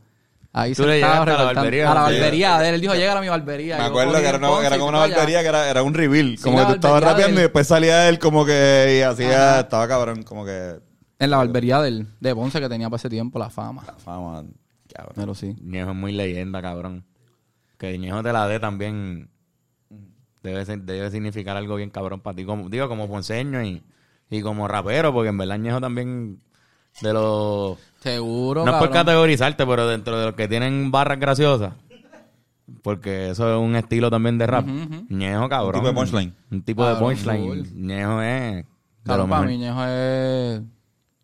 [0.54, 2.76] Ahí Tú le sentado llegaste a la barbería, A la barbería de él.
[2.76, 3.78] Él dijo, llega a mi barbería.
[3.78, 6.36] Me acuerdo que era, una, era como una barbería que era, era un reveal.
[6.41, 9.88] Como la que tú estabas rapeando y después salía él como que y hacía, estaba
[9.88, 10.80] cabrón, como que
[11.19, 13.84] En la barbería de él, de Ponce que tenía para ese tiempo la fama.
[14.04, 14.45] fama,
[14.91, 15.13] cabrón.
[15.15, 15.56] Pero sí.
[15.73, 17.06] Es muy leyenda, cabrón.
[17.77, 19.29] Que Ñejo te la dé también
[20.43, 22.45] debe, ser- debe significar algo bien cabrón para ti.
[22.45, 23.83] Como, digo, como ponceño y,
[24.29, 26.39] y como rapero, porque en verdad Ñejo también
[27.01, 27.77] de los...
[27.99, 31.73] Seguro, no es por categorizarte, pero dentro de los que tienen barras graciosas.
[32.81, 34.65] Porque eso es un estilo también de rap.
[35.09, 35.75] Ñejo, cabrón.
[35.75, 36.35] Un tipo de punchline.
[36.51, 37.85] Un tipo de punchline.
[37.85, 38.65] Ñejo es...
[39.03, 40.61] Claro, para mí Ñejo es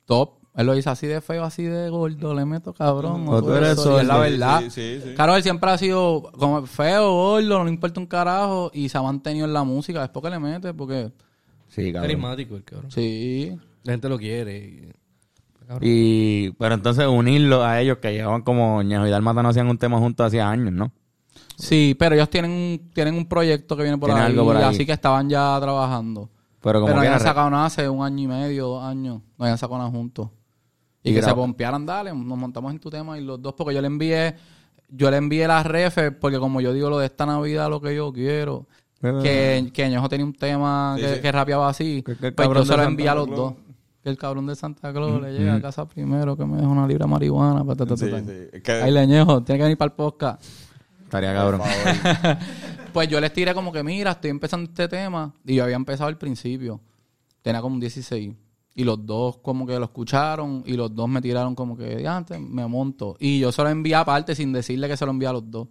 [0.06, 0.36] top.
[0.56, 3.26] Él lo dice así de feo, así de gordo, le meto cabrón.
[3.28, 4.62] O tú eres eso, y es la verdad.
[4.62, 5.14] sí, sí, sí.
[5.16, 8.98] Claro, él siempre ha sido como feo, gordo, no le importa un carajo y se
[8.98, 11.12] ha mantenido en la música después que le mete, porque
[11.70, 12.02] Sí, cabrón.
[12.04, 12.92] Carismático el cabrón.
[12.92, 13.58] sí.
[13.84, 14.94] La gente lo quiere.
[15.82, 19.78] y- pero entonces unirlo a ellos que llevaban como Ñejo y Dalmata no hacían un
[19.78, 20.92] tema juntos hacía años, ¿no?
[21.58, 24.64] Sí, pero ellos tienen un, tienen un proyecto que viene por ahí, algo por ahí.
[24.64, 26.30] así que estaban ya trabajando.
[26.62, 29.22] Pero como pero no habían sacado nada hace un año y medio, dos años.
[29.38, 30.30] No habían sacado nada juntos.
[31.04, 33.74] Y, Y que se pompearan, dale, nos montamos en tu tema y los dos, porque
[33.76, 34.36] yo le envié,
[34.90, 37.94] yo le envié las refes, porque como yo digo lo de esta Navidad, lo que
[37.96, 38.66] yo quiero,
[39.02, 42.60] que, que Ñejo tenía un tema que, que rapeaba así, Que- que pues yo se
[42.60, 43.38] lo Santa envié a los Claus.
[43.40, 43.54] dos.
[44.02, 46.86] Que el cabrón de Santa Claus le llega a casa primero, que me deja una
[46.88, 47.64] libra de marihuana.
[47.76, 48.62] ta, ta, Sí, sí.
[48.62, 50.42] Que- Ahí Leñejo, tiene que venir para el podcast.
[51.04, 51.62] Estaría cabrón.
[52.94, 55.34] Pues yo les tiré como que, mira, estoy empezando este tema.
[55.46, 56.80] Y yo había empezado al principio.
[57.42, 58.34] Tenía como un 16.
[58.76, 62.18] Y los dos como que lo escucharon y los dos me tiraron como que, "Ya,
[62.18, 63.16] antes me monto.
[63.20, 65.68] Y yo se lo envié aparte sin decirle que se lo envié a los dos.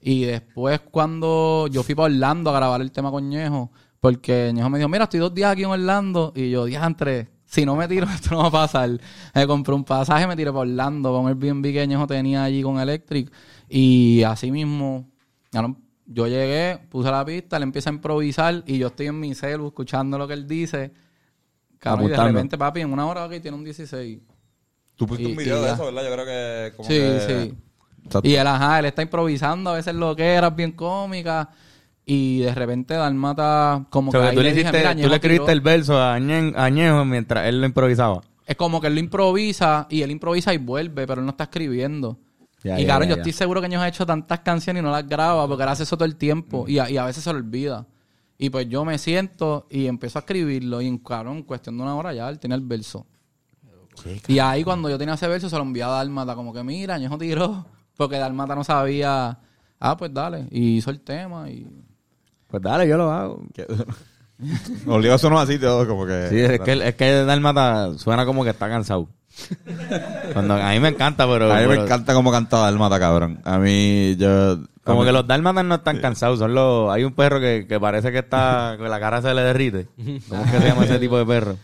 [0.00, 4.70] Y después cuando yo fui para Orlando a grabar el tema con Ñejo, porque Ñejo
[4.70, 6.32] me dijo, mira, estoy dos días aquí en Orlando.
[6.36, 9.00] Y yo, diantre, si no me tiro, esto no va a pasar.
[9.34, 12.62] Me compré un pasaje, me tiré para Orlando con el Airbnb que Ñejo tenía allí
[12.62, 13.32] con Electric.
[13.68, 15.10] Y así mismo,
[16.06, 19.68] yo llegué, puse la pista, le empiezo a improvisar y yo estoy en mi celu
[19.68, 20.92] escuchando lo que él dice.
[21.90, 24.18] Cabrón, y de repente, papi, en una hora ok, tiene un 16.
[24.96, 25.74] Tú pusiste Y- un video de ya.
[25.74, 26.02] eso, ¿verdad?
[26.04, 27.54] Yo creo que como Sí, que- sí.
[28.06, 28.28] Exacto.
[28.28, 31.48] Y él, ajá, él está improvisando, a veces lo que era bien cómica.
[32.08, 34.78] Y de repente Dalmata, como O sea, que que ahí tú, le le dije, hiciste-
[34.78, 38.20] mira, tú le escribiste el verso a, Ñen- a Ñejo mientras él lo improvisaba.
[38.46, 41.44] Es como que él lo improvisa y él improvisa y vuelve, pero él no está
[41.44, 42.16] escribiendo.
[42.62, 43.22] Ya, y ya, claro, ya, yo ya.
[43.22, 45.82] estoy seguro que Ñejo ha hecho tantas canciones y no las graba porque él hace
[45.82, 47.84] eso todo el tiempo y, a, y a veces se lo olvida.
[48.38, 51.82] Y pues yo me siento y empiezo a escribirlo y en, cabrón, en cuestión de
[51.84, 53.06] una hora ya él tiene el verso.
[54.28, 56.98] Y ahí cuando yo tenía ese verso se lo envié a Dalmata como que mira,
[56.98, 57.64] Ñejo tiró
[57.96, 59.38] porque Dalmata no sabía.
[59.80, 60.46] Ah, pues dale.
[60.50, 61.66] Y hizo el tema y...
[62.48, 63.42] Pues dale, yo lo hago.
[63.54, 63.66] Que-
[64.86, 66.28] Obligado sonó así todo, como que...
[66.28, 69.08] Sí, es que, es que Dalmata suena como que está cansado.
[70.32, 71.52] Cuando, a mí me encanta, pero...
[71.52, 73.40] a mí me encanta cómo canta Dalmata, cabrón.
[73.44, 74.58] A mí, yo...
[74.84, 76.90] Como mí- que los dálmatas no están cansados, son los...
[76.92, 78.76] Hay un perro que, que parece que está...
[78.80, 79.88] que la cara se le derrite.
[80.28, 81.56] ¿Cómo es que se llama ese tipo de perro?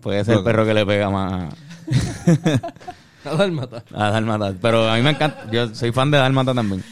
[0.00, 1.54] Puede ser el perro que le pega más
[3.24, 3.84] A Dálmata.
[3.94, 4.54] a Dálmata.
[4.60, 5.48] Pero a mí me encanta...
[5.50, 6.82] Yo soy fan de Dálmata también.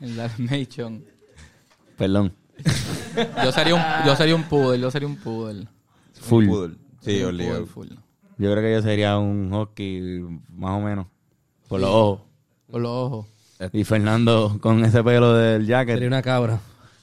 [0.00, 1.02] El Dalmatian.
[1.96, 2.32] Perdón.
[3.44, 5.66] Yo sería un, yo sería un poodle, yo sería un poodle.
[6.20, 6.46] Full.
[6.48, 6.74] Poodle.
[7.00, 7.66] Sí, Un obligado.
[7.66, 7.98] poodle full.
[8.38, 10.20] Yo creo que yo sería un hockey
[10.50, 11.06] más o menos.
[11.68, 12.20] Por los ojos.
[12.70, 13.26] Con los ojos.
[13.72, 15.94] Y Fernando con ese pelo del jacket.
[15.94, 16.60] Sería una cabra.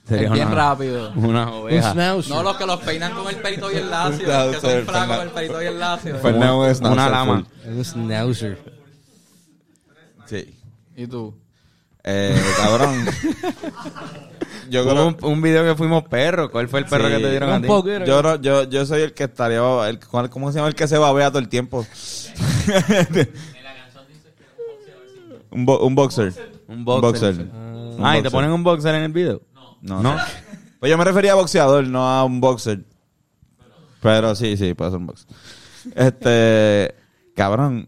[0.08, 1.12] sería es bien una, rápido.
[1.15, 1.91] una Un oveja.
[1.91, 2.36] schnauzer.
[2.36, 4.26] No los que los peinan con el pelito bien lacio.
[4.52, 6.17] Que son el flacos con el pelito bien lacio.
[6.19, 7.46] Fernando es una lama.
[7.65, 8.60] Un schnauzer.
[10.28, 10.60] Sí.
[10.96, 11.34] ¿Y tú?
[12.04, 13.06] Eh, cabrón.
[14.69, 15.08] yo creo...
[15.08, 16.49] un, un video que fuimos perros.
[16.49, 17.67] ¿Cuál fue el perro Sí, que te dieron a un ti?
[17.67, 17.89] poco.
[18.06, 19.62] Yo, yo, yo soy el que estaría...
[19.89, 21.86] El, ¿cuál- ¿Cómo se llama el que se babea todo el tiempo?
[25.52, 26.34] un, bo- un boxer.
[26.67, 27.36] Un boxer.
[27.39, 28.32] Un Ah, ¿y te boxer.
[28.32, 29.41] ponen un boxer en el video?
[29.82, 30.15] No, no.
[30.80, 32.84] Pues yo me refería a boxeador, no a un boxer.
[34.02, 35.28] Pero sí, sí, puede ser un boxer.
[35.95, 36.95] Este,
[37.36, 37.88] cabrón.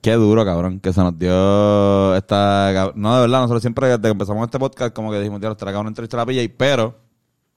[0.00, 2.92] Qué duro, cabrón, que se nos dio esta...
[2.94, 5.72] No, de verdad, nosotros siempre desde que empezamos este podcast como que dijimos, tío, estará
[5.72, 6.98] cabrón una entrevista a la pilla, y pero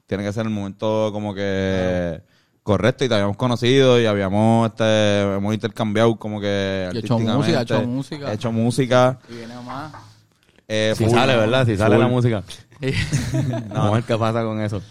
[0.06, 2.22] tiene que ser el momento como que
[2.64, 7.62] correcto y te habíamos conocido y habíamos este hemos intercambiado como que Y hecho música,
[7.62, 8.34] hecho música.
[8.34, 9.94] hecho música Y viene más.
[10.68, 11.66] eh, Si full, sale, ¿verdad?
[11.66, 12.44] Si sale la música.
[13.70, 14.82] Vamos a ver qué pasa con eso.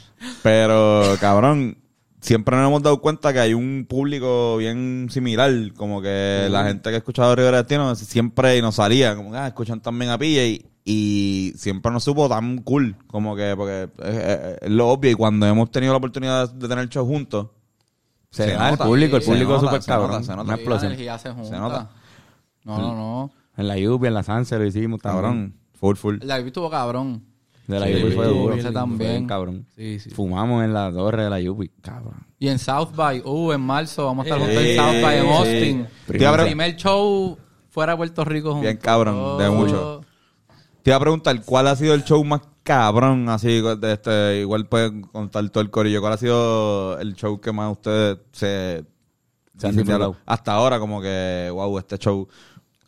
[0.43, 1.77] Pero, cabrón,
[2.23, 6.89] siempre nos hemos dado cuenta que hay un público bien similar, como que la gente
[6.89, 10.65] que ha escuchado Rivera Destino siempre nos salía, como que ah, escuchan también a PJ
[10.85, 15.15] y siempre nos supo tan cool, como que porque es, es- es lo obvio y
[15.15, 17.49] cuando hemos tenido la oportunidad de tener show juntos,
[18.31, 20.25] Se, Se da el nota, público, el público es nota, súper nota, cabrón.
[20.25, 20.43] se nota.
[20.45, 20.97] Una explosión.
[21.45, 21.91] se nota.
[22.65, 23.31] No, no, no.
[23.59, 26.17] En la lluvia, en la Sanse lo hicimos cabrón, full, full.
[26.23, 27.25] La que estuvo cabrón.
[27.67, 28.57] De la Sí, Yupi fue duro.
[28.57, 28.87] lindo.
[28.99, 29.67] bien cabrón.
[29.77, 30.11] Sí, sí.
[30.11, 31.69] Fumamos en la torre de la Yupi.
[31.81, 32.27] Cabrón.
[32.39, 35.27] Y en South by, uh, en marzo vamos a estar juntos en South by en.
[35.29, 35.87] Austin.
[36.07, 37.39] Pre- Primer show
[37.71, 38.63] fuera de Puerto Rico juntos.
[38.63, 40.01] Bien cabrón, de mucho.
[40.83, 43.29] Te iba a preguntar, ¿cuál ha sido el show más cabrón?
[43.29, 46.01] Así, de este, igual pueden contar todo el corillo.
[46.01, 48.85] ¿Cuál ha sido el show que más ustedes se,
[49.57, 50.17] Se han disfrutado?
[50.27, 52.23] Hasta ahora, como que, wow, este show.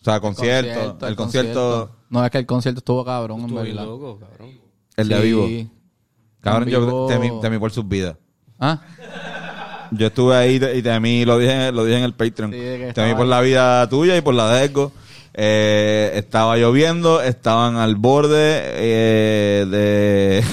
[0.01, 3.77] O sea, concierto, el concierto, No, es que el concierto estuvo cabrón, en Estuvo bien
[3.77, 3.89] verdad.
[3.89, 4.64] loco, cabrón.
[4.97, 5.23] El de Sí.
[5.23, 5.49] vivo.
[6.41, 8.17] Cabrón, yo temí, temí por sus vidas.
[8.59, 8.81] Ah,
[9.91, 12.53] Yo estuve ahí y temí, lo dije, lo dije en el Patreon.
[12.53, 12.59] Sí,
[12.95, 14.93] temí por la vida tuya y por la de Edgo.
[15.35, 20.45] Eh, estaba lloviendo, estaban al borde eh, de...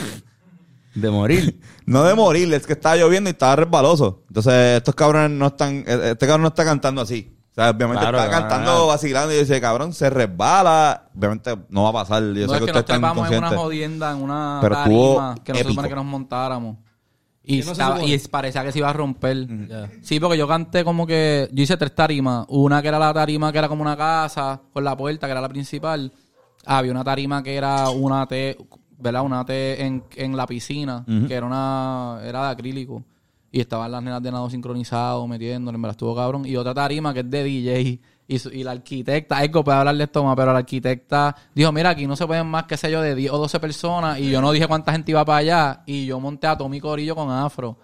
[1.00, 1.60] De morir.
[1.84, 4.24] No de morir, es que estaba lloviendo y estaba resbaloso.
[4.30, 7.36] Entonces, estos cabrones no están, eh, este cabrón no está cantando así.
[7.64, 8.48] Sea, obviamente Claro, está claro.
[8.48, 11.10] cantando, vacilando y dice, cabrón, se resbala.
[11.16, 12.22] Obviamente no va a pasar.
[12.24, 13.60] Yo no sé es que que nos ustedes están trepamos en una conscientes.
[13.60, 15.72] jodienda, en una Pero estuvo tarima que no se épico.
[15.74, 16.78] supone que nos montáramos.
[17.44, 18.14] Y, ¿Qué no se estaba- supone?
[18.14, 19.48] y parecía que se iba a romper.
[20.04, 21.50] Sí, porque yo canté como que...
[21.52, 22.46] Yo hice tres tarimas.
[22.50, 25.42] Una que era la tarima que era como una casa con la puerta, que era
[25.42, 26.12] la principal.
[26.66, 28.56] Había una tarima que era una T,
[29.00, 29.24] ¿verdad?
[29.24, 32.20] Una T en, en la piscina, que era una...
[32.24, 33.04] Era de acrílico.
[33.52, 36.46] Y estaban las nenas de nado sincronizado, metiéndole, me la estuvo cabrón.
[36.46, 38.00] Y otra tarima que es de DJ.
[38.28, 41.70] Y, su- y la arquitecta, Eco puede hablar de esto más, pero la arquitecta dijo,
[41.74, 44.20] mira, aquí no se pueden más, qué sé yo, de 10 o 12 personas.
[44.20, 45.84] Y yo no dije cuánta gente iba para allá.
[45.86, 47.78] Y yo monté a Tommy Corillo con afro.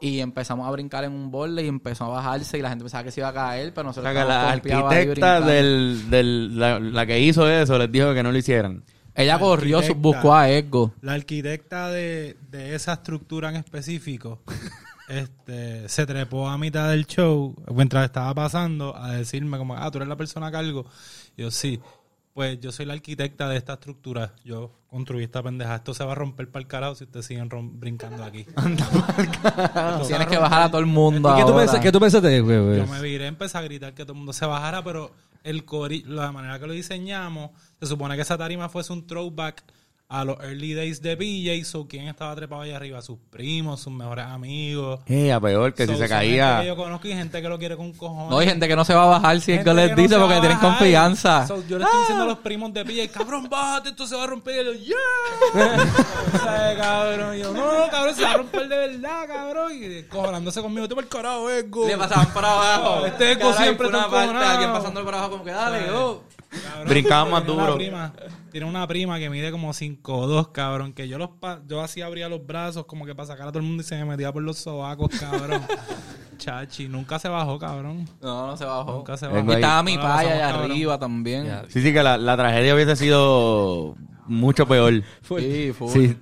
[0.00, 3.02] Y empezamos a brincar en un borde y empezó a bajarse y la gente pensaba
[3.02, 6.78] que se iba a caer, pero O nosotros sea, que la arquitecta del, del, la,
[6.78, 8.84] la que hizo eso les dijo que no lo hicieran.
[9.14, 10.92] Ella La corrió, buscó a Ego.
[11.00, 14.40] La arquitecta de, de esa estructura en específico
[15.08, 19.98] este, se trepó a mitad del show mientras estaba pasando a decirme como, ah, tú
[19.98, 20.86] eres la persona a cargo.
[21.36, 21.80] Y yo, sí.
[22.34, 24.32] Pues yo soy la arquitecta de esta estructura.
[24.44, 25.76] Yo construí esta pendeja.
[25.76, 27.48] Esto se va a romper para el carajo si ustedes siguen
[27.80, 28.44] brincando aquí.
[30.06, 31.64] Tienes que bajar a todo el mundo ¿Y qué tú, ahora.
[31.64, 32.78] pensas, qué tú pensaste, güey, güey?
[32.78, 35.10] Yo me viré, empecé a gritar que todo el mundo se bajara, pero
[35.42, 39.64] el cori la manera que lo diseñamos, se supone que esa tarima fuese un throwback
[40.10, 43.92] a los early days de PJ, so quién estaba trepado allá arriba, sus primos, sus
[43.92, 45.00] mejores amigos.
[45.06, 46.60] Eh, a peor que So, si se son gente caía.
[46.62, 48.30] que yo conozco y gente que lo quiere con cojones.
[48.30, 50.26] No hay gente que no se va a bajar si les que no dice va
[50.26, 51.46] porque tienen confianza.
[51.46, 54.24] So, yo le estoy diciendo a los primos de PJ, cabrón, bájate, esto se va
[54.24, 54.66] a romper.
[54.66, 54.96] Y yo, ¡yeah!
[56.34, 57.36] O sea, cabrón.
[57.36, 59.72] Y yo, no, no, cabrón, se va a romper de verdad, cabrón.
[59.74, 61.86] Y cojonándose conmigo, te por el carajo, Ego.
[61.86, 63.04] Le pasaban para abajo.
[63.04, 64.46] Este Ego siempre está encojonado.
[64.46, 66.22] alguien pasando por abajo como que dale, oh.
[66.62, 67.74] Cabrón, Brincaban más una duro.
[67.76, 68.12] prima-
[68.50, 70.92] tiene una prima que mide como 5'2, cabrón.
[70.92, 73.58] Que yo los pa- yo así abría los brazos como que para sacar a todo
[73.60, 75.62] el mundo y se me metía por los sobacos, cabrón.
[76.38, 78.08] Chachi, nunca se bajó, cabrón.
[78.22, 78.92] No, no se bajó.
[78.92, 79.50] Nunca se bajó.
[79.50, 80.70] Y estaba mi paya allá cabrón.
[80.70, 81.50] arriba también.
[81.68, 85.02] Sí, sí, que la, la tragedia hubiese sido mucho peor.
[85.38, 85.90] Sí, full.
[85.92, 86.16] Sí,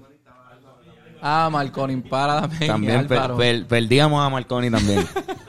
[1.21, 2.67] Ah, Marconi Impara también.
[2.69, 3.37] también per- Álvaro.
[3.37, 5.05] per- perdíamos a Marconi también.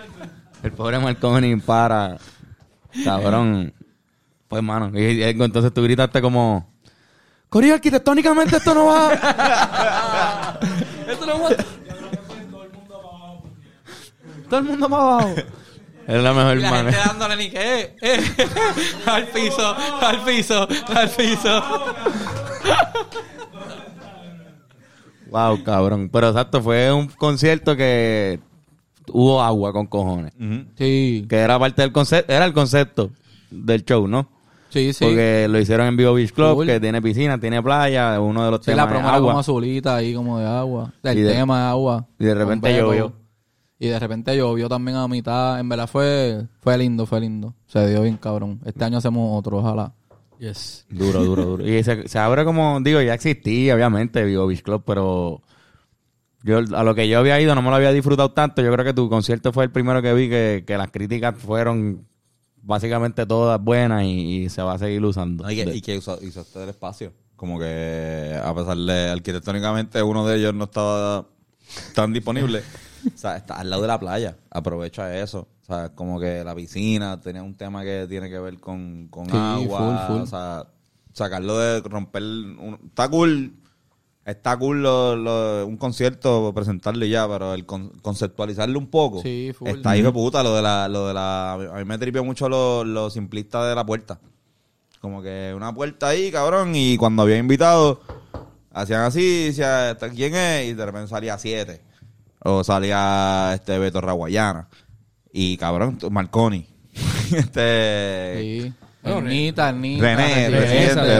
[0.64, 2.18] El pobre Marconi para.
[3.04, 3.74] Cabrón.
[4.48, 4.92] Pues, mano.
[4.98, 6.70] y- y entonces tú gritaste como.
[7.50, 10.60] Corillo, arquitectónicamente esto no va.
[11.08, 11.64] Esto no aguanta.
[14.50, 15.36] Todo el mundo para abajo.
[16.08, 16.92] Es la mejor Y la manera.
[16.92, 18.22] gente dándole ni que eh,
[19.06, 21.64] al piso, al piso, al piso.
[25.30, 26.10] Wow, cabrón.
[26.12, 28.40] Pero exacto, fue un concierto que
[29.12, 30.34] hubo agua con cojones.
[30.78, 33.12] Sí, Que era parte del concepto, era el concepto
[33.50, 34.30] del show, ¿no?
[34.78, 35.06] Sí, sí.
[35.06, 38.60] Porque lo hicieron en Vivo Beach Club, que tiene piscina, tiene playa, uno de los
[38.62, 39.20] Sí, temas la promo agua.
[39.32, 40.94] como azulita ahí, como de agua.
[41.04, 42.08] El Y de- tema de agua.
[42.20, 43.14] y de repente llovió.
[43.80, 45.60] Y de repente llovió también a mitad.
[45.60, 47.54] En verdad fue, fue lindo, fue lindo.
[47.68, 48.60] Se dio bien cabrón.
[48.66, 49.94] Este año hacemos otro, ojalá.
[50.40, 50.86] Yes.
[50.90, 51.68] Duro, duro, duro.
[51.68, 55.42] Y se, se abre como, digo, ya existía, obviamente, Vivo Beach Club, pero
[56.44, 58.62] yo a lo que yo había ido no me lo había disfrutado tanto.
[58.62, 62.06] Yo creo que tu concierto fue el primero que vi que, que las críticas fueron
[62.68, 65.50] básicamente todas buenas y, y se va a seguir usando.
[65.50, 67.14] Y que, y que usó, hizo usted el espacio.
[67.36, 71.26] Como que a pesar de arquitectónicamente uno de ellos no estaba
[71.96, 72.62] tan disponible.
[73.16, 74.38] o sea, está al lado de la playa.
[74.50, 75.48] Aprovecha eso.
[75.62, 79.26] O sea, como que la piscina tenía un tema que tiene que ver con, con
[79.28, 79.80] Sí, agua.
[80.08, 80.24] full, full.
[80.24, 80.66] O sea,
[81.14, 82.24] sacarlo de romper...
[82.24, 83.54] un- está cool
[84.28, 89.22] está cool lo- lo- un concierto, presentarlo y ya, pero el con- conceptualizarlo un poco.
[89.24, 89.70] Sí, full.
[89.70, 92.48] Está hijo de puta lo de la, lo de la, a mí me tripió mucho
[92.50, 94.20] lo, lo simplista de la puerta.
[95.02, 98.02] Como que una puerta ahí, cabrón, y cuando había invitado,
[98.72, 100.68] hacían así, decía, "¿Esta ¿quién es?
[100.70, 101.82] Y de repente salía siete.
[102.44, 104.68] O salía este Beto Raguayana.
[105.32, 106.68] Y cabrón, Marconi.
[107.32, 108.74] este Sí.
[109.10, 110.04] Ernita, Ernita.
[110.04, 110.60] René, Residente,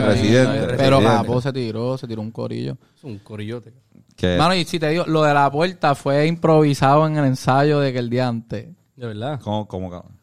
[0.00, 1.00] Residente, Pero.
[1.00, 2.76] Capo se tiró, se tiró un corillo.
[2.96, 3.72] Es un corillote.
[4.16, 7.80] que Mano, y si te digo, lo de la puerta fue improvisado en el ensayo
[7.80, 8.66] de que el día antes.
[8.96, 9.40] De verdad.
[9.42, 10.18] ¿cómo, cómo, cabrón?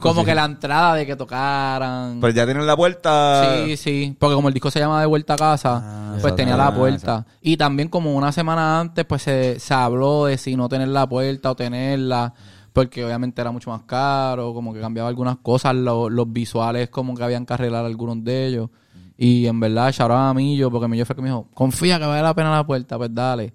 [0.00, 2.18] Como que la entrada de que tocaran.
[2.20, 3.64] Pues ya tienen la puerta.
[3.64, 6.56] Sí, sí, porque como el disco se llama De Vuelta a Casa, Ah, pues tenía
[6.56, 7.24] la puerta.
[7.40, 11.08] Y también como una semana antes, pues se, se habló de si no tener la
[11.08, 12.34] puerta o tenerla,
[12.72, 17.14] porque obviamente era mucho más caro, como que cambiaba algunas cosas, lo- los visuales como
[17.14, 18.70] que habían que arreglar algunos de ellos.
[19.16, 22.22] Y en verdad, out a Millo, porque Millo fue que me dijo, confía que vale
[22.22, 23.52] la pena la puerta, pues dale.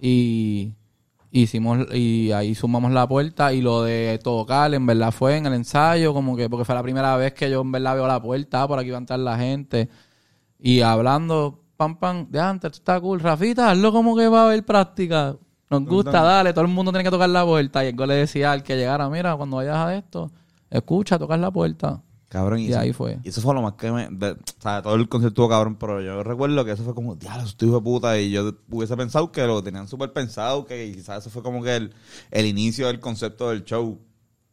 [0.00, 0.72] Y
[1.30, 5.54] hicimos y ahí sumamos la puerta y lo de tocar en verdad fue en el
[5.54, 8.68] ensayo como que porque fue la primera vez que yo en verdad veo la puerta
[8.68, 9.88] por aquí va a entrar la gente
[10.60, 14.64] y hablando pam pam de antes está cool Rafita hazlo como que va a haber
[14.64, 15.36] práctica
[15.70, 18.52] nos gusta dale todo el mundo tiene que tocar la puerta y el le decía
[18.52, 20.30] al que llegara mira cuando vayas a esto
[20.70, 23.20] escucha tocar la puerta Cabrón, y, Y eso, ahí fue.
[23.22, 24.08] Y eso fue lo más que me.
[24.10, 27.14] de- o sea, todo el concepto estuvo cabrón, pero yo recuerdo que eso fue como,
[27.14, 28.18] diablo, estoy hijo de puta.
[28.18, 31.76] Y yo hubiese pensado que lo tenían súper pensado, que quizás eso fue como que
[31.76, 31.94] el,
[32.32, 34.00] el inicio del concepto del show.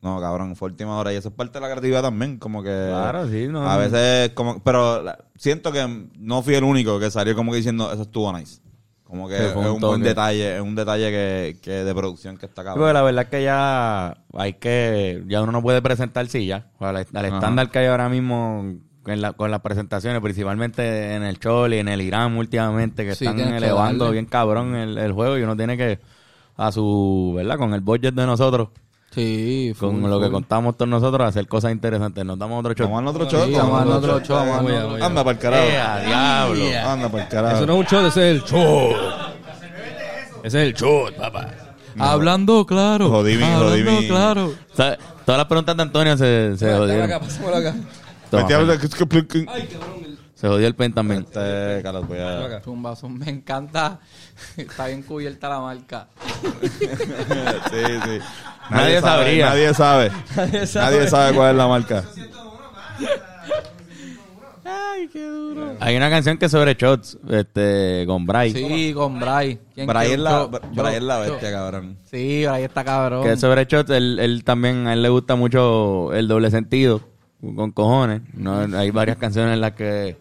[0.04, 1.12] No, cabrón, fue última hora.
[1.12, 2.70] Y eso es parte de la creatividad también, como que.
[2.70, 3.68] Claro, sí, no.
[3.68, 4.62] A veces, como.
[4.62, 8.32] Pero la- siento que no fui el único que salió como que diciendo, eso estuvo
[8.38, 8.62] nice.
[9.12, 12.46] Como que es un un buen detalle, es un detalle que, que de producción que
[12.46, 12.94] está cabrón.
[12.94, 16.68] la verdad es que ya hay que, ya uno no puede presentarse y ya.
[16.78, 18.64] O sea, al, al estándar que hay ahora mismo
[19.06, 23.26] en la- con las presentaciones, principalmente en el Choli, en el Irán últimamente, que Sí,
[23.26, 26.00] están que elevando bien cabrón el, el juego y uno tiene que,
[26.56, 27.58] a su, ¿verdad?
[27.58, 28.70] Con el budget de nosotros,
[29.14, 32.26] sí con full, lo que contamos todos nosotros, hacer cosas interesantes.
[32.26, 32.90] Nos damos otro show.
[32.90, 33.46] Vamos a otro show.
[33.48, 34.38] Sí, vamos a otro show.
[35.02, 35.64] Anda para el carajo.
[35.64, 36.90] ¡Eh, diablo!
[36.90, 37.56] Anda para el carajo.
[37.58, 38.94] Eso no es un show, ese es el show.
[40.44, 41.50] Ese es el show, papá.
[42.00, 46.74] hablando claro Jodí hablando jodí claro O sea, todas las preguntas de Antonio se, se
[46.74, 47.20] jodieron.
[47.20, 47.76] pasámoslo acá.
[48.32, 50.12] Toma, Ay, cabrón.
[50.42, 51.22] Se jodió el pen también.
[51.22, 52.46] Este, Carlos, voy a...
[52.46, 52.62] acá.
[52.62, 53.26] Zumba, zumba.
[53.26, 54.00] me encanta
[54.58, 56.08] está bien cubierta la marca
[56.62, 58.20] sí, sí.
[58.72, 59.46] Nadie sabe, sabría.
[59.50, 60.12] Nadie sabe.
[60.76, 61.36] Nadie sabe.
[61.36, 62.04] cuál es la marca.
[65.80, 68.52] Hay una canción que es sobre shots, este, con Bray.
[68.54, 69.60] Sí, con Bray.
[69.74, 70.46] ¿Quién Brian quiere un la?
[70.46, 71.98] Brian Yo- la yo- bestia, cabrón.
[72.10, 73.24] Sí, Bray está cabrón.
[73.24, 77.02] Que es sobre shots, él, él también, a él le gusta mucho el doble sentido,
[77.42, 78.22] con cojones.
[78.34, 80.18] No, hay varias canciones en las que,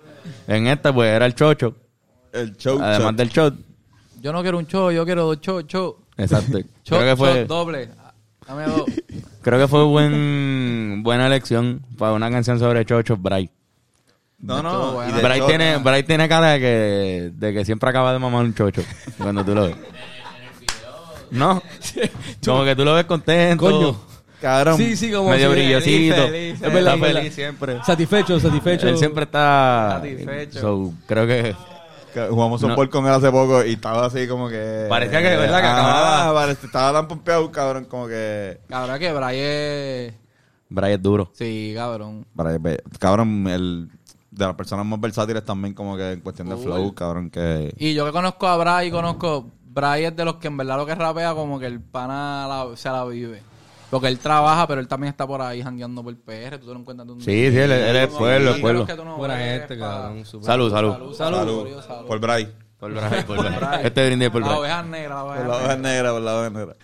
[0.48, 1.76] en esta pues era el chocho,
[2.32, 2.78] El show.
[2.80, 3.16] además shot.
[3.16, 3.54] del shot.
[4.22, 5.96] Yo no quiero un show, yo quiero dos show, show.
[6.16, 6.58] Exacto.
[6.84, 7.88] Show, creo que fue, shot doble.
[8.50, 8.84] Dame dos.
[9.42, 13.48] creo que fue buen, buena elección para una canción sobre chochos, Bray.
[14.38, 15.00] No, no.
[15.00, 18.54] de Bray hecho- tiene, tiene cara de que, de que siempre acaba de mamar un
[18.54, 18.82] chocho
[19.18, 19.76] cuando tú lo ves.
[21.30, 21.62] ¿No?
[22.44, 23.64] Como que tú lo ves contento.
[23.64, 24.00] Coño.
[24.40, 24.78] Cabrón.
[24.78, 26.14] Sí, sí, como medio si- brillosito.
[26.14, 26.74] feliz, feliz, Es feliz.
[26.74, 27.34] verdad, Está feliz feliz.
[27.34, 27.78] siempre.
[27.84, 28.88] Satisfecho, satisfecho.
[28.88, 30.60] Él siempre está Satisfecho.
[30.60, 31.54] So, creo que
[32.12, 32.68] Que Jugamos No.
[32.68, 34.86] softball con él hace poco y estaba así como que...
[34.88, 35.60] Parecía que, ¿verdad?
[35.60, 36.50] Que acababa.
[36.50, 38.60] estaba tan pompeado, cabrón, como que...
[38.68, 40.14] Cabrón, que Bray es...
[40.68, 41.30] Bray es duro.
[41.34, 42.26] Sí, cabrón.
[42.34, 43.88] Ve- Cabrón, el...
[44.30, 47.74] De las personas más versátiles también como que en cuestión de flow, cabrón, que...
[47.78, 49.50] Y yo que conozco a Bray, conozco...
[49.72, 52.76] Bray es de los que en verdad lo que rapea como que el pana la-
[52.76, 53.40] se la vive.
[53.90, 56.58] Porque él trabaja, pero él también está por ahí jangueando por el PR.
[56.58, 58.86] Tú te lo encuentras donde- Sí, sí, él, él es pueblo, es pueblo.
[59.16, 60.24] Buena gente, cabrón.
[60.42, 61.12] Salud, salud.
[61.14, 61.68] Salud.
[62.06, 62.48] Por Bray.
[62.78, 63.80] Por Bray, por Bray.
[63.84, 64.58] Este brindis por La Bray.
[64.60, 65.64] oveja negra, la Por oveja la negra.
[65.66, 66.76] hoja negra, por la hoja negra.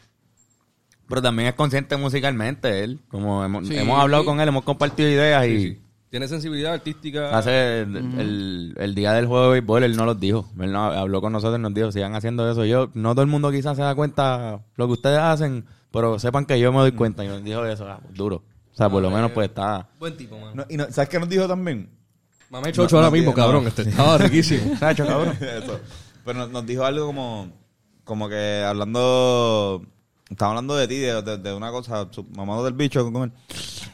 [1.08, 3.00] Pero también es consciente musicalmente él.
[3.08, 3.76] Como hemos, Sí.
[3.78, 5.82] hemos hablado con él, hemos compartido ideas y Sí, sí.
[6.10, 7.36] Tiene sensibilidad artística.
[7.36, 10.48] hace el, el- el día del juego de béisbol él no los dijo.
[10.58, 12.64] Él no, habló con nosotros y nos dijo, sigan haciendo eso.
[12.64, 16.44] Yo, no todo el mundo quizás se da cuenta lo que ustedes hacen, pero sepan
[16.46, 17.24] que yo me doy cuenta.
[17.24, 18.42] Y nos dijo eso, ah, duro.
[18.72, 19.88] O sea, por lo menos pues está...
[19.98, 20.50] Buen tipo, man.
[20.54, 21.88] No, y no, ¿Sabes qué nos dijo también?
[22.50, 23.62] Mamé chocho No, ahora no mismo, tiene- cabrón.
[23.64, 23.68] no.
[23.68, 24.76] Este estaba riquísimo.
[24.76, 25.36] Sacho, cabrón.
[25.40, 25.80] Eso.
[26.24, 27.50] Pero nos, nos dijo algo como,
[28.04, 29.82] como que hablando,
[30.28, 33.32] estaba hablando de ti, de, de- de una cosa, su mamado del bicho con él.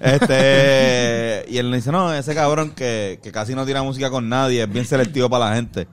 [0.01, 4.29] Este, y él le dice, no, ese cabrón que, que casi no tira música con
[4.29, 5.87] nadie, es bien selectivo para la gente.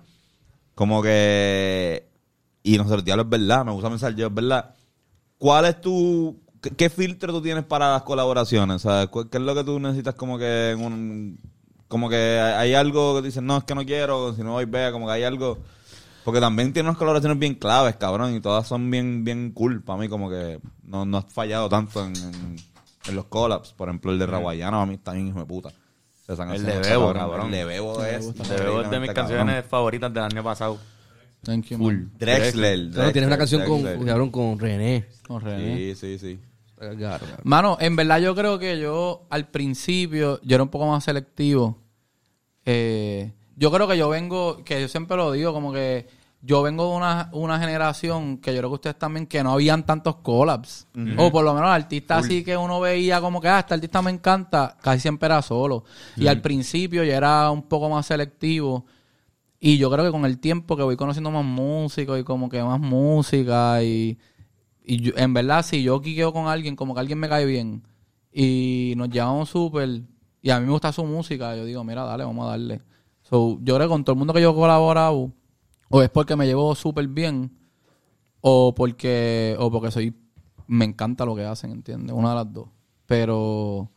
[0.75, 2.07] Como que,
[2.63, 4.73] y nosotros, diablo, es verdad, me gusta pensar yo, es verdad.
[5.39, 8.75] ¿Cuál es tu, qué, qué filtro tú tienes para las colaboraciones?
[8.85, 11.39] O sea, ¿cu- ¿qué es lo que tú necesitas como que en un,
[11.87, 14.65] como que hay hay algo que dices, no, es que no quiero, si no voy,
[14.65, 15.57] vea, como que hay algo.
[16.25, 19.81] Porque también tiene unas colaboraciones bien claves, cabrón, y todas son bien, bien cool.
[19.81, 22.55] Para mí, como que no, no has fallado tanto en, en,
[23.07, 23.71] en los collabs.
[23.73, 25.69] Por ejemplo, el de Raguayana, para mí está bien hijo de puta.
[26.57, 27.45] El de Bebo, cabrón.
[27.45, 28.25] El de Bebo es.
[28.35, 30.77] De verdad, de mis canciones favoritas del año pasado.
[31.43, 31.93] Thank you, Full.
[31.93, 32.11] man.
[32.17, 32.91] Drexler.
[32.91, 34.07] Claro, tienes una canción con, Drexler.
[34.07, 35.05] cabrón, con René.
[35.27, 35.75] Con René.
[35.75, 36.39] Sí, sí, sí.
[36.97, 37.25] Claro.
[37.43, 41.77] Mano, en verdad yo creo que yo al principio yo era un poco más selectivo.
[42.65, 46.07] Eh, yo creo que yo vengo, que yo siempre lo digo, como que
[46.41, 49.85] yo vengo de una, una generación que yo creo que ustedes también, que no habían
[49.85, 50.87] tantos collabs.
[51.17, 54.11] O por lo menos artistas así que uno veía como que, ah, este artista me
[54.11, 55.83] encanta, casi siempre era solo.
[56.15, 58.85] Y al principio yo era un poco más selectivo.
[59.59, 62.63] Y yo creo que con el tiempo que voy conociendo más músicos y como que
[62.63, 64.17] más música y,
[64.83, 67.83] y yo- en verdad si yo quiqueo con alguien, como que alguien me cae bien
[68.33, 70.03] y nos llevamos súper
[70.41, 72.81] y a mí me gusta su música, yo digo, mira, dale, vamos a darle.
[73.23, 75.33] So, yo creo que con todo el mundo que yo he colaborado
[75.89, 77.51] o es porque me llevo súper bien
[78.41, 80.15] o porque o porque soy
[80.67, 82.15] me encanta lo que hacen, ¿entiendes?
[82.15, 82.69] Una de las dos.
[83.05, 83.91] Pero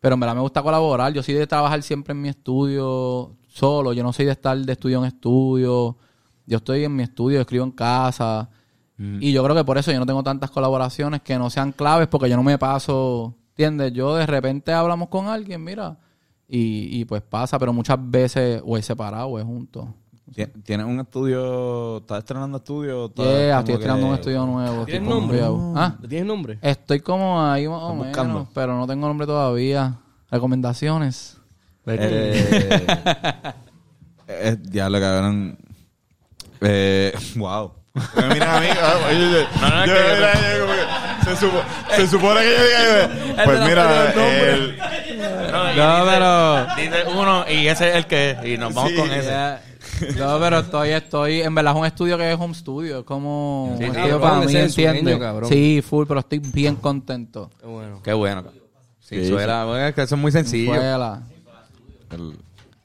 [0.00, 1.12] pero en verdad me gusta colaborar.
[1.14, 3.92] Yo soy de trabajar siempre en mi estudio solo.
[3.92, 5.96] Yo no soy de estar de estudio en estudio.
[6.46, 8.48] Yo estoy en mi estudio, escribo en casa.
[8.98, 12.06] Y yo creo que por eso yo no tengo tantas colaboraciones que no sean claves
[12.08, 13.94] porque yo no me paso, ¿entiendes?
[13.94, 15.96] Yo de repente hablamos con alguien, mira,
[16.46, 19.94] y, y pues pasa, pero muchas veces o es separado o es junto.
[20.34, 21.96] Tien- ¿Tienes un estudio?
[21.96, 23.06] ¿Estás estrenando estudio?
[23.06, 24.80] ¿Estás Yeah, como estoy estrenando que- un estudio nuevo.
[24.80, 25.40] estoy ¿Tienes nombre?
[25.76, 26.58] Ah, ¿Tienes nombre?
[26.60, 29.96] estoy como ahí más o menos, pero no tengo nombre todavía.
[30.30, 31.39] Recomendaciones.
[31.86, 33.40] Eh,
[34.28, 35.58] eh, ya lo cabrón.
[36.60, 37.72] Eh, wow.
[38.16, 38.66] Me miran a mí.
[38.68, 41.62] oye, oye, no, yo- que- mira, yo como que se, supo-
[41.96, 43.44] se supone que yo diga.
[43.44, 44.76] Pues mira, el,
[45.76, 46.66] No, pero...
[46.76, 48.44] Dice uno y ese es el que es.
[48.44, 49.28] Y nos vamos Sí, con ese.
[49.30, 49.62] Ya.
[50.18, 53.74] No, pero estoy, estoy, en verdad es un estudio que es home studio, es como
[53.78, 55.18] Sí, un sí, estudio cabrón, para mí, ¿entiendes?
[55.18, 55.46] sueño.
[55.48, 57.50] Sí, full, pero estoy bien contento.
[57.60, 58.00] Qué bueno.
[58.02, 58.44] Qué bueno.
[59.00, 60.72] Sin Sí, suela, bueno, es que eso es muy sencillo.
[60.74, 61.22] Fuela.
[62.10, 62.36] El-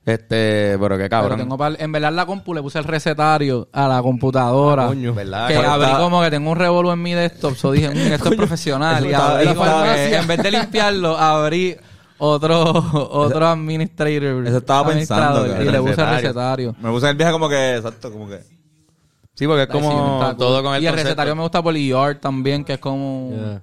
[0.05, 1.39] Este, pero qué Pero cabrón.
[1.39, 4.83] tengo par- en verdad la compu le puse el recetario a la computadora.
[4.85, 5.15] Ah, coño.
[5.15, 5.47] ¿Verdad?
[5.47, 8.29] Que abrí está- como que tengo un revolver en mi desktop, so dije, "Mm, esto
[8.29, 9.03] es profesional.
[9.03, 9.55] Y abrí en
[10.21, 11.75] que, vez de limpiarlo, abrí
[12.19, 14.45] otro, otro administrator.
[14.45, 15.45] Eso estaba pensando.
[15.63, 16.75] Y le puse el Recetario.
[16.79, 18.41] Me puse el viaje como que, exacto, como que.
[19.33, 20.37] Sí, porque es como cool.
[20.37, 21.07] todo con el Y el concepto.
[21.09, 23.31] recetario me gusta por ER también, que es como...
[23.31, 23.61] Yeah.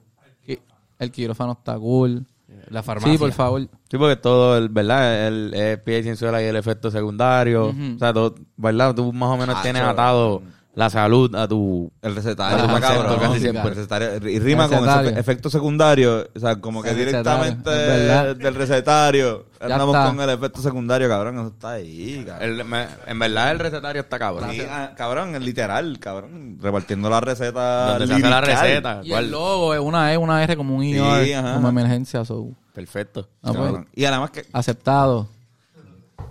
[0.98, 2.26] El quirófano está cool.
[2.68, 3.12] La farmacia.
[3.12, 3.62] Sí, por favor.
[3.90, 5.26] Sí, porque todo, el, ¿verdad?
[5.28, 7.68] El, el pie sin suela y el efecto secundario.
[7.68, 7.94] Ujú.
[7.96, 8.94] O sea, todo, ¿verdad?
[8.94, 10.42] Tú más o menos Ah, tienes atado
[10.74, 11.92] la salud a tu...
[12.00, 13.18] El recetario Ah, cabrón.
[13.20, 13.74] casi El siempre.
[13.74, 15.10] recetario- y rima El con recetario.
[15.18, 16.26] efecto secundario.
[16.34, 19.46] O sea, como que El directamente recetario, del recetario.
[19.60, 20.06] Ya Andamos está.
[20.08, 21.38] con el efecto secundario, cabrón.
[21.38, 22.48] Eso está ahí, cabrón.
[22.60, 24.50] el- me- en verdad el recetario está cabrón.
[24.50, 26.58] Sí, ah, cabrón, es literal, cabrón.
[26.60, 27.90] Repartiendo la receta.
[27.98, 29.00] Donde se hace la receta.
[29.04, 29.24] Y ¿cuál?
[29.26, 31.54] el logo es una E, una R como un Sí, ER, ajá.
[31.54, 32.24] como emergencia.
[32.24, 32.48] So.
[32.74, 33.28] Perfecto.
[33.42, 33.72] Ah, pues.
[33.94, 34.46] Y además que.
[34.54, 35.28] aceptado.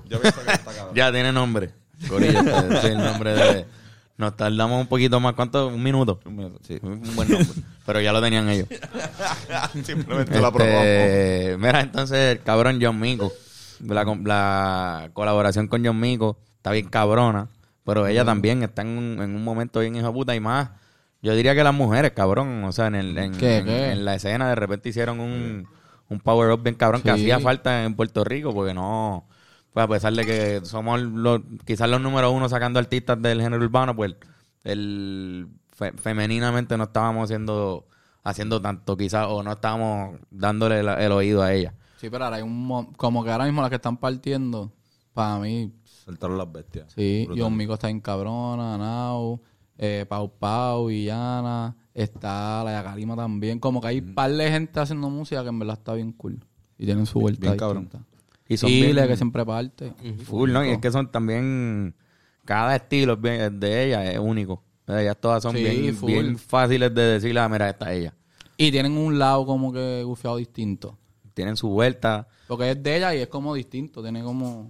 [0.10, 0.88] Yo pienso que está cabrón.
[0.96, 1.72] Ya tiene nombre.
[2.10, 3.66] Corillo, este es el nombre de...
[4.22, 5.34] Nos tardamos un poquito más.
[5.34, 5.68] ¿Cuánto?
[5.70, 6.20] Un minuto.
[6.26, 6.78] Un minuto, sí.
[6.84, 7.48] Un buen nombre.
[7.88, 8.68] Pero ya lo tenían ellos.
[9.84, 10.84] Simplemente la probamos.
[10.86, 13.34] Este, mira, entonces, el cabrón John Mico.
[13.84, 17.48] La, la colaboración con John Mico está bien cabrona.
[17.84, 20.70] Pero ella también está en un, en un momento bien hijo de puta y más.
[21.24, 22.64] Yo diría que las mujeres, cabrón.
[22.64, 23.92] O sea, en, el, en, ¿Qué, en- qué?
[23.92, 25.68] en la escena de repente hicieron un,
[26.10, 29.26] un power up bien cabrón que hacía falta en Puerto Rico porque no.
[29.74, 33.64] Pues a pesar de que somos los, quizás los número uno sacando artistas del género
[33.64, 34.16] urbano, pues
[34.64, 37.86] el fe- femeninamente no estábamos haciendo
[38.24, 41.74] haciendo tanto quizás o no estábamos dándole la- el oído a ella.
[41.98, 42.66] Sí, pero ahora hay un...
[42.68, 44.72] mo- Como que ahora mismo las que están partiendo,
[45.14, 46.92] para mí, Soltaron las bestias.
[46.96, 47.24] sí.
[47.26, 47.44] Brutal.
[47.44, 49.42] John Mico está en cabrona, Nau,
[49.78, 53.60] eh, Pau Pau, Villana, está la Yacarima también.
[53.60, 56.44] Como que hay un par de gente haciendo música que en verdad está bien cool.
[56.78, 57.84] Y tienen su vuelta bien cabrón.
[57.86, 58.08] distinta.
[58.54, 59.94] Y son bien- que siempre parte.
[60.26, 60.66] Full, ¿no?
[60.66, 61.96] Y es que son también
[62.46, 64.64] cada estilo bien- de ella es único.
[64.88, 65.64] Ellas todas son Sí,
[66.04, 68.14] bien, fáciles de decirle, ah, mira, esta es ella.
[68.58, 70.98] Y tienen un lado como que gufiado distinto.
[71.34, 72.28] Tienen su vuelta.
[72.48, 74.70] Porque es de ella y es como distinto, tiene como...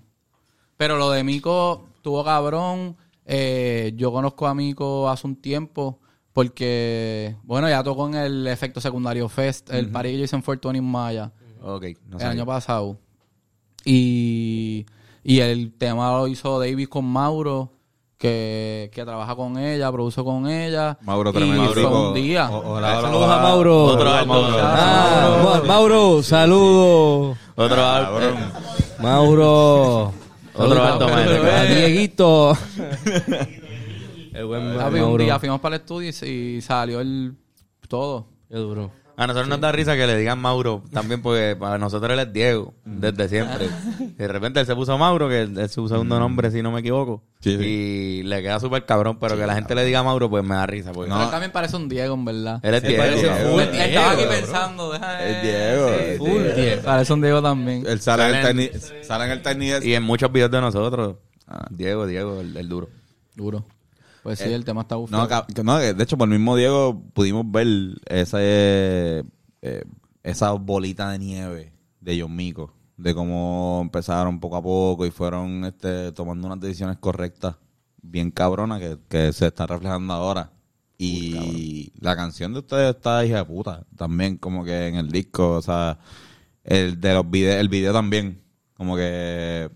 [0.77, 2.95] Pero lo de Mico tuvo cabrón.
[3.25, 5.99] eh, yo conozco a Mico hace un tiempo
[6.33, 10.43] porque, bueno, ya tocó en el Efecto Secundario Fest, el party que yo hice en
[10.43, 12.97] Fort Tony Maya, Ok, no el año pasado.
[13.85, 14.85] Y,
[15.23, 17.71] y el tema lo hizo David con Mauro,
[18.17, 20.97] que, que trabaja con ella, produce con ella.
[21.01, 22.07] Mauro y tremendo fue tipo.
[22.09, 22.47] un día.
[22.47, 23.83] Saludos a Mauro.
[23.85, 24.25] Otro alto.
[24.27, 24.57] Mauro.
[24.61, 27.37] Ah, Ma- Mauro, saludos.
[27.55, 28.35] Otro Cabrón.
[29.01, 30.13] Mauro.
[30.53, 31.75] Otro alto A maestro.
[31.75, 32.57] Dieguito.
[34.33, 35.23] El buen Papi, un Mauro.
[35.23, 36.25] día fuimos para el estudio y,
[36.57, 37.35] y salió el
[37.87, 38.27] todo.
[38.49, 38.91] Qué duro.
[39.21, 42.33] A nosotros nos da risa que le digan Mauro también porque para nosotros él es
[42.33, 43.69] Diego desde siempre.
[44.17, 47.21] De repente él se puso Mauro, que es su segundo nombre si no me equivoco.
[47.39, 47.63] Sí, sí.
[47.63, 50.65] Y le queda súper cabrón, pero que la gente le diga Mauro pues me da
[50.65, 50.91] risa.
[50.91, 52.59] Porque Pero él también parece un Diego, en verdad.
[52.63, 53.03] él es Diego.
[53.61, 54.91] Estaba aquí pensando.
[54.91, 55.87] deja- Es Diego.
[55.89, 56.55] Sí, es Full Diego.
[56.55, 56.81] Diego.
[56.83, 57.83] Parece un Diego también.
[57.87, 59.85] Él sale en el Salen- Tiny, sale en el Tiny Desk.
[59.85, 61.15] Y en muchos videos de nosotros.
[61.47, 61.67] Ah.
[61.69, 62.89] Diego, Diego, el, el duro.
[63.35, 63.65] Duro.
[64.23, 65.27] Pues sí, el tema está bufado.
[65.27, 67.67] No, no, de hecho, por el mismo Diego pudimos ver
[68.05, 69.23] ese,
[69.61, 69.83] eh,
[70.23, 75.65] esa bolita de nieve de John Mico, de cómo empezaron poco a poco y fueron
[75.65, 77.55] este, tomando unas decisiones correctas,
[78.01, 80.51] bien cabronas, que, que se están reflejando ahora.
[80.97, 85.53] Y la canción de ustedes está hija de puta, también, como que en el disco,
[85.53, 85.97] o sea,
[86.63, 88.43] el de los videos, el video también,
[88.75, 89.71] como que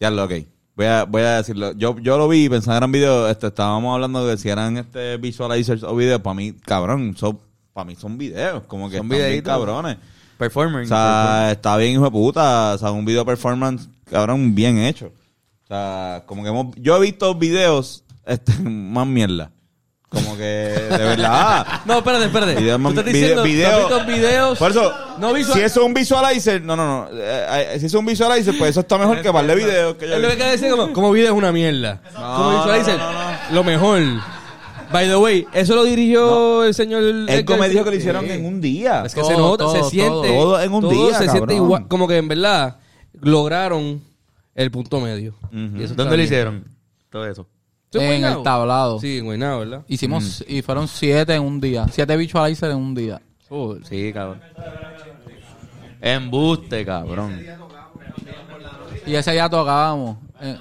[0.00, 0.32] ya lo ok.
[0.78, 1.72] Voy a, voy a decirlo.
[1.72, 3.28] Yo, yo lo vi y pensaba que eran videos.
[3.32, 6.20] Este, estábamos hablando de si eran este visualizers o videos.
[6.20, 7.40] Para mí, cabrón, son,
[7.72, 8.62] para mí son videos.
[8.68, 9.52] Como que Son videitos.
[9.52, 9.96] cabrones.
[10.38, 10.84] Performing.
[10.84, 12.74] O sea, está bien hijo de puta.
[12.74, 15.06] O sea, un video performance, cabrón, bien hecho.
[15.64, 19.50] O sea, como que hemos, yo he visto videos este, más mierda.
[20.10, 21.66] Como que, de verdad.
[21.84, 22.54] No, espérate, espérate.
[22.54, 24.58] Video, Tú man, estás video- diciendo, video- ¿tú has visto videos?
[24.58, 27.08] Por eso, No visual- si eso es un visualizer, no, no, no.
[27.12, 30.08] Eh, eh, si es un visualizer, pues eso está mejor que par de videos que
[30.08, 30.34] yo Es lo vi.
[30.36, 32.00] que acaba de decir como, como video es una mierda.
[32.14, 34.00] como visualizer, no, no, lo mejor.
[34.90, 37.02] By the way, eso lo dirigió el señor...
[37.02, 37.98] Él Edgar me dijo que lo Sí.
[37.98, 39.02] hicieron en un día.
[39.04, 40.28] Es que Todo, se nota, todo, se siente...
[40.28, 41.56] Todo en un todo día, se siente cabrón.
[41.56, 42.78] igual, como que en verdad
[43.20, 44.02] lograron
[44.54, 45.34] el punto medio.
[45.52, 46.20] Y eso está ¿Dónde lo bien.
[46.24, 46.64] hicieron?
[47.10, 47.46] Todo eso.
[47.90, 49.00] ¿Eso En el tablado.
[49.00, 49.82] Sí, en Guaynabo, ¿verdad?
[49.88, 51.86] Hicimos, y fueron siete en un día.
[51.90, 53.20] Siete visualizers en un día.
[53.48, 54.40] Oh, Sí, cabrón.
[56.00, 57.40] Embuste, cabrón.
[59.06, 60.18] Y ese día tocábamos.
[60.40, 60.56] Eh,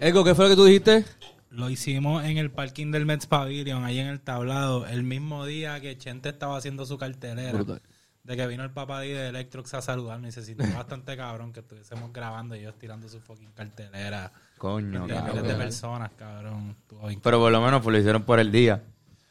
[0.00, 1.04] Ego, ¿qué fue lo que tú dijiste?
[1.50, 5.80] Lo hicimos en el parking del Mets Pavilion, ahí en el tablado, el mismo día
[5.80, 7.52] que Chente estaba haciendo su cartelera.
[7.52, 7.82] Brutal.
[8.22, 11.60] De que vino el papá de Electrox a saludarme y se sintió bastante cabrón que
[11.60, 14.30] estuviésemos grabando y ellos tirando su fucking cartelera.
[14.58, 16.76] Coño, de miles de personas, cabrón.
[17.22, 18.82] Pero por lo menos pues, lo hicieron por el día.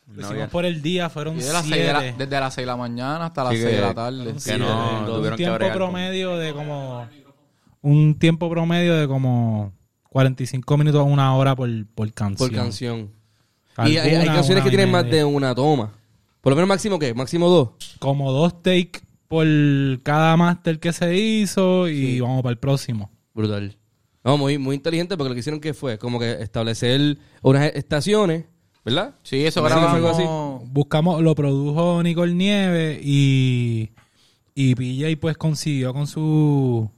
[0.08, 2.16] Lo No hicimos por el día, fueron y de las seis de la- siete.
[2.18, 4.34] desde las 6 de la mañana hasta las Sí, 6 de que- la tarde.
[4.34, 4.66] que Sí, no
[5.02, 7.08] de- tuvieron un que tiempo con- promedio de como
[7.82, 9.72] un tiempo promedio de como
[10.10, 12.50] 45 minutos a una hora por, por canción.
[12.50, 13.12] Por canción.
[13.86, 15.92] y hay, canciones que tienen más de una toma.
[16.42, 17.14] Por lo menos máximo, ¿qué?
[17.14, 17.70] Máximo dos.
[18.00, 19.46] Como dos takes por
[20.04, 23.12] cada máster que se hizo y vamos para el próximo.
[23.34, 23.78] Brutal.
[24.24, 28.46] No, muy, muy inteligente porque lo que hicieron que fue como que establecer unas estaciones,
[28.84, 29.16] ¿verdad?
[29.24, 30.22] Sí, eso Sí, fue algo así.
[30.24, 30.64] grabamos.
[30.72, 33.92] Buscamos, lo produjo Nicole Nieve y,
[34.56, 36.90] y PJ pues consiguió con su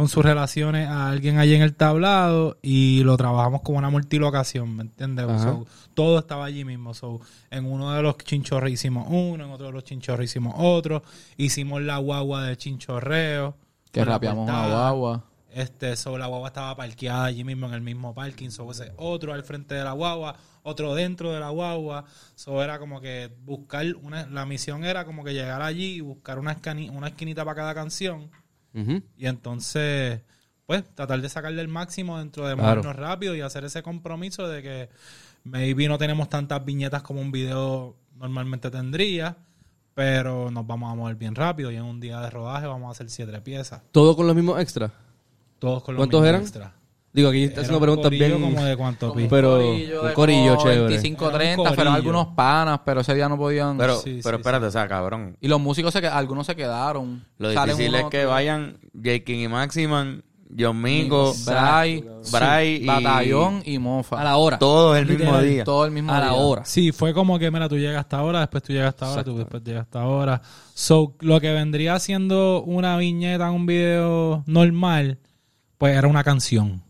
[0.00, 4.74] con sus relaciones a alguien allí en el tablado y lo trabajamos como una multilocación,
[4.76, 5.26] ¿me entiendes?
[5.42, 6.94] So, todo estaba allí mismo.
[6.94, 7.20] So,
[7.50, 11.02] en uno de los chinchorros hicimos uno, en otro de los chinchorros hicimos otro.
[11.36, 13.56] Hicimos la guagua de chinchorreo.
[13.92, 14.90] Que rapeamos una portada.
[14.90, 15.24] guagua.
[15.52, 18.50] Este, so, la guagua estaba parqueada allí mismo en el mismo parking.
[18.50, 22.04] So, ese otro al frente de la guagua, otro dentro de la guagua.
[22.36, 26.38] So, era como que buscar una, la misión era como que llegar allí y buscar
[26.38, 28.30] una, escani- una esquinita para cada canción.
[28.74, 30.20] Y entonces,
[30.66, 32.82] pues, tratar de sacarle el máximo dentro de Claro.
[32.82, 34.88] movernos rápido y hacer ese compromiso de que
[35.44, 39.36] maybe no tenemos tantas viñetas como un video normalmente tendría,
[39.94, 42.90] pero nos vamos a mover bien rápido y en un día de rodaje vamos a
[42.92, 43.82] hacer siete piezas.
[43.92, 44.92] Todo con los mismos extras.
[45.58, 46.40] Todos con los ¿Cuántos mismos eran?
[46.42, 46.72] extras.
[47.12, 48.40] Digo, aquí está haciendo un preguntas bien.
[48.40, 49.26] como de cuánto, Pi?
[49.28, 50.80] Pero un corillo chévere.
[50.82, 51.92] 25, Era un 30, fueron corillo.
[51.96, 53.76] algunos panas, pero ese día no podían.
[53.78, 55.36] Pero, Sí, pero sí, espérate, o sea, cabrón.
[55.40, 57.24] y los músicos, se, que- algunos se quedaron.
[57.38, 58.30] Lo Salen difícil es que otro.
[58.30, 59.18] vayan J.
[59.24, 60.22] King y Maximan,
[60.56, 62.86] John Mingo, Bray, Bray y...
[62.86, 64.20] Batallón y Mofa.
[64.20, 64.58] A la hora.
[64.58, 65.64] Todos el mismo Literal, día.
[65.64, 66.34] Todo el mismo A la día.
[66.34, 66.64] hora.
[66.64, 69.36] Sí, fue como que, mira, tú llegas hasta ahora, después tú llegas hasta ahora, tú
[69.36, 70.42] después llegas hasta ahora.
[70.74, 75.18] So, lo que vendría siendo una viñeta en un video normal,
[75.76, 76.82] pues era una canción.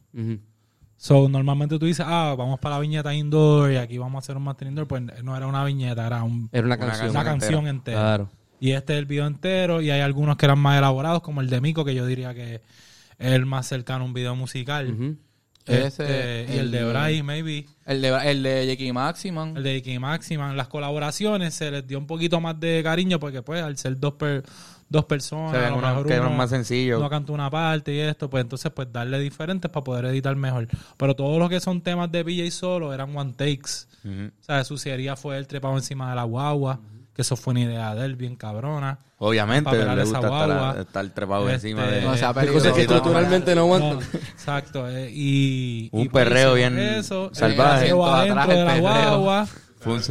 [0.97, 4.37] So, normalmente tú dices, ah, vamos para la viñeta indoor y aquí vamos a hacer
[4.37, 4.87] un master indoor.
[4.87, 7.11] Pues no era una viñeta, era un- Era una Una canción.
[7.11, 7.99] una canción entera.
[8.01, 8.31] Claro.
[8.61, 11.49] Y este es el video entero y hay algunos que eran más elaborados, como el
[11.49, 15.17] de Mico, que yo diría que es el más cercano a un video musical.
[15.65, 17.67] Este, Ese, y el de Bryce, maybe.
[17.87, 19.57] El de, el de Jackie Maximan.
[19.57, 20.57] El de Ike Maximan.
[20.57, 24.15] Las colaboraciones se les dio un poquito más de cariño porque, pues, al ser dos,
[24.15, 24.43] per-
[24.91, 27.01] dos personas, Se ven a lo unos mejor uno más sencillos.
[27.01, 30.69] no canta una parte y esto, pues entonces, pues, darle diferentes para poder editar mejor.
[30.99, 33.87] Pero todos los que son temas de PJ solo eran one takes.
[34.05, 34.27] Ujú.
[34.41, 36.81] O sea, suciería fue el trepado encima de la guagua,
[37.15, 38.99] que que eso fue una idea de él, bien cabrona.
[39.19, 40.69] Obviamente, le esa gusta guagua.
[40.71, 42.01] estar, estar trepado Este, encima de...
[42.01, 42.59] No, sea Hay peligroso.
[42.61, 44.09] cosas que estructuralmente no No, aguantan.
[44.33, 44.89] exacto.
[44.89, 47.89] eh, y, Un y pues perreo bien eso, salvaje.
[47.91, 48.81] el perreo Atrás adentro el de la perreo.
[49.21, 49.47] guagua.
[49.81, 50.03] Fue un-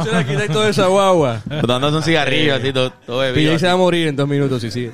[0.00, 1.42] Es el arquitecto de esa guagua.
[1.66, 3.58] dándose un cigarrillo así, todo, todo bebido.
[3.58, 4.90] Se va a morir en dos minutos, sí, sí.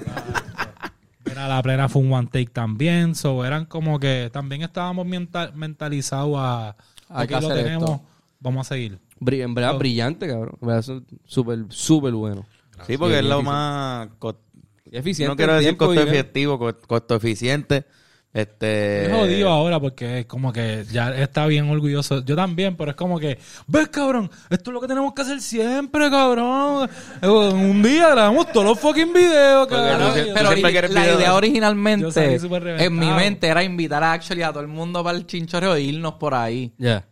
[1.31, 3.15] Era la plena fue un one take también.
[3.15, 6.77] So, eran como que también estábamos mental- mentalizados a.
[7.09, 8.03] Hay que lo hacer tenemos, esto.
[8.41, 8.99] vamos a seguir.
[9.25, 10.57] En verdad, brillante, cabrón.
[10.61, 12.45] En verdad, Súper, súper bueno.
[12.87, 14.09] Sí, porque Sí, es lo más...
[14.19, 14.37] co-
[14.91, 15.31] eficiente.
[15.31, 17.85] No quiero decir costo efectivo, co- costo eficiente.
[18.33, 19.05] Este...
[19.07, 22.25] Es jodido ahora porque es como que ya está bien orgulloso.
[22.25, 25.41] Yo también, pero es como que, ves, cabrón, esto es lo que tenemos que hacer
[25.41, 26.89] siempre, cabrón.
[27.21, 30.13] Eh, Un día grabamos todos los fucking videos, cabrón.
[30.35, 30.57] Pero la
[31.03, 31.19] video.
[31.19, 32.41] idea originalmente
[32.79, 35.83] en mi mente era invitar a Actually a todo el mundo para el chinchorreo e
[35.83, 36.73] irnos por ahí.
[36.79, 37.05] Ya.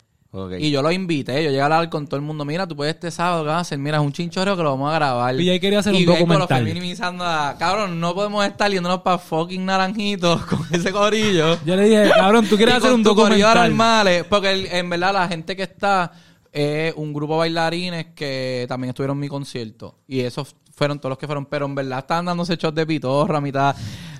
[0.60, 2.94] Y yo lo invité, yo llegué a hablar con todo el mundo, mira, tú puedes
[2.94, 3.78] este sábado, ¿qué vas a hacer?
[3.78, 5.40] Mira, es un chinchorreo que lo vamos a grabar.
[5.40, 6.62] Y ahí quería hacer un y lo documental.
[6.62, 11.58] fui minimizando a, cabrón, no podemos estar yéndonos para fucking naranjitos con ese corillo.
[11.64, 13.68] Yo le dije, cabrón, tú quieres Y hacer con un documental.
[13.70, 16.12] normales, porque el- en verdad la gente que está
[16.52, 19.98] es un grupo de bailarines que también estuvieron en mi concierto.
[20.06, 23.36] Y esos fueron todos los que fueron, pero en verdad estaban dándose shots de pitorro
[23.36, 23.74] a mitad.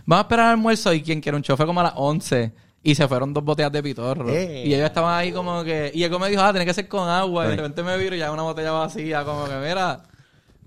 [0.07, 2.53] Vamos a esperar al almuerzo y quien quiere un show fue como a las 11.
[2.83, 4.29] Y se fueron dos botellas de pitorro.
[4.31, 4.65] Eh.
[4.67, 5.91] Y ellos estaban ahí como que...
[5.95, 7.47] Y él me dijo, ah, tiene que ser con agua.
[7.47, 9.25] Y de repente me viro y ya una botella vacía.
[9.25, 10.03] Como que, mira...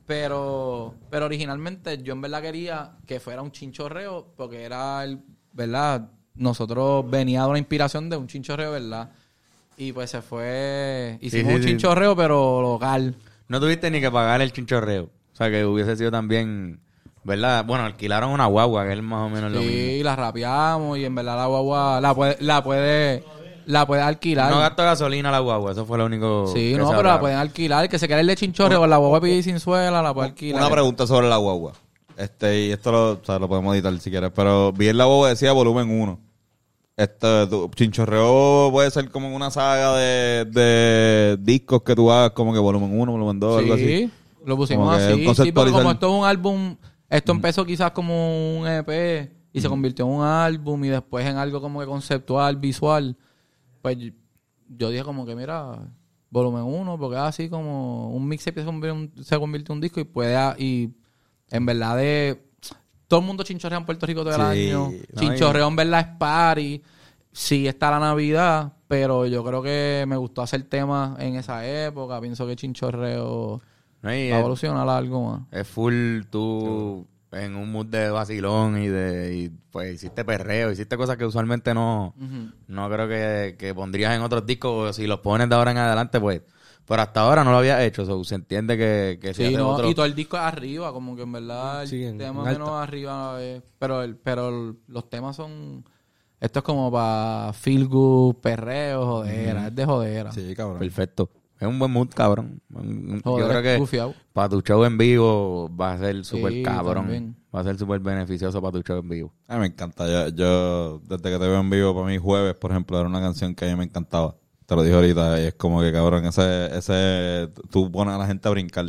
[0.05, 5.21] Pero, pero originalmente yo en verdad quería que fuera un chinchorreo porque era el,
[5.53, 6.09] ¿verdad?
[6.35, 9.11] Nosotros venía de una inspiración de un chinchorreo, ¿verdad?
[9.77, 13.15] Y pues se fue, hicimos sí, un chinchorreo pero local.
[13.47, 15.03] No tuviste ni que pagar el chinchorreo.
[15.05, 16.81] O sea, que hubiese sido también...
[17.23, 17.63] ¿Verdad?
[17.65, 19.73] Bueno, alquilaron una guagua, que es más o menos lo mismo.
[19.73, 23.23] Sí, la rapeamos y en verdad la guagua la puede, la puede,
[23.65, 24.51] la puede alquilar.
[24.51, 27.19] No gastó gasolina la guagua, eso fue lo único sí, que no, se pero la
[27.19, 27.83] pueden alquilar.
[27.83, 30.29] El que se quiera el de chinchorreo con la guagua pide sin suela, la puede
[30.29, 30.61] alquilar.
[30.61, 31.73] Una pregunta sobre la guagua.
[32.17, 35.05] Este, y esto lo, o sea, lo podemos editar si quieres, pero vi en la
[35.05, 36.19] guagua decía volumen 1.
[36.95, 42.53] Este, tu chinchorreo puede ser como una saga de, de discos que tú hagas, como
[42.53, 43.87] que volumen 1, volumen 2, algo así.
[43.87, 44.11] Sí,
[44.45, 45.25] lo pusimos así.
[45.35, 46.75] Sí, porque como esto es un álbum,
[47.17, 51.37] esto empezó quizás como un EP y se convirtió en un álbum y después en
[51.37, 53.15] algo como que conceptual, visual.
[53.81, 53.97] Pues
[54.69, 55.77] yo- dije como que mira,
[56.29, 59.99] volumen 1, porque es así como un mixtape se convirtió, se convirtió en un disco
[59.99, 60.89] y puede a- y
[61.51, 62.41] en verdad de
[63.07, 64.89] todo el mundo chinchorrea en Puerto Rico todo el Sí, año.
[65.13, 66.81] no, Chinchorreo en verdad es party.
[67.31, 72.19] Sí está la Navidad, pero yo creo que me gustó hacer temas en esa época.
[72.21, 73.61] Pienso que Chinchorreo
[74.03, 75.41] No, y va a es, evolucionar algo más.
[75.51, 80.95] es full tú en un mood de vacilón y de y, pues hiciste perreo, hiciste
[80.97, 82.13] cosas que usualmente no,
[82.67, 85.77] no creo que, que pondrías en otros discos o si los pones de ahora en
[85.77, 86.41] adelante pues
[86.85, 89.89] pero hasta ahora no lo había hecho, so, se entiende que, Sí, haces no, otro-
[89.89, 92.69] y todo el disco es arriba, como que en verdad el Sí, en- tema menos
[92.71, 95.85] arriba es- pero el, pero el- los temas son
[96.41, 100.31] esto es como para feel good, perreo, jodera, es de jodera.
[100.33, 100.79] Sí, cabrón.
[100.79, 101.29] perfecto.
[101.63, 102.61] Es un buen mood, cabrón.
[102.73, 106.63] Un- Yo Joder, creo que para tu show en vivo va a ser súper Sí,
[106.63, 106.95] cabrón.
[107.05, 107.35] también.
[107.55, 109.33] Va a ser súper beneficioso para tu show en vivo.
[109.47, 110.05] A mí me encanta.
[110.05, 113.21] Yo, yo, desde que te veo en vivo, para mí jueves, por ejemplo, era una
[113.21, 114.35] canción que a mí me encantaba.
[114.65, 118.27] Te lo dije ahorita, y es como que, cabrón, ese, ese, tú pones a la
[118.27, 118.85] gente a brincar.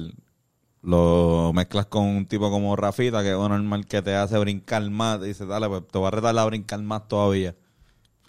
[0.82, 4.88] Lo mezclas con un tipo como Rafita, que es un normal que te hace brincar
[4.90, 5.20] más.
[5.20, 7.54] Te dice, dale, pues te voy a retar a brincar más todavía.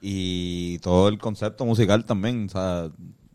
[0.02, 2.90] Y todo el concepto musical también, o sea,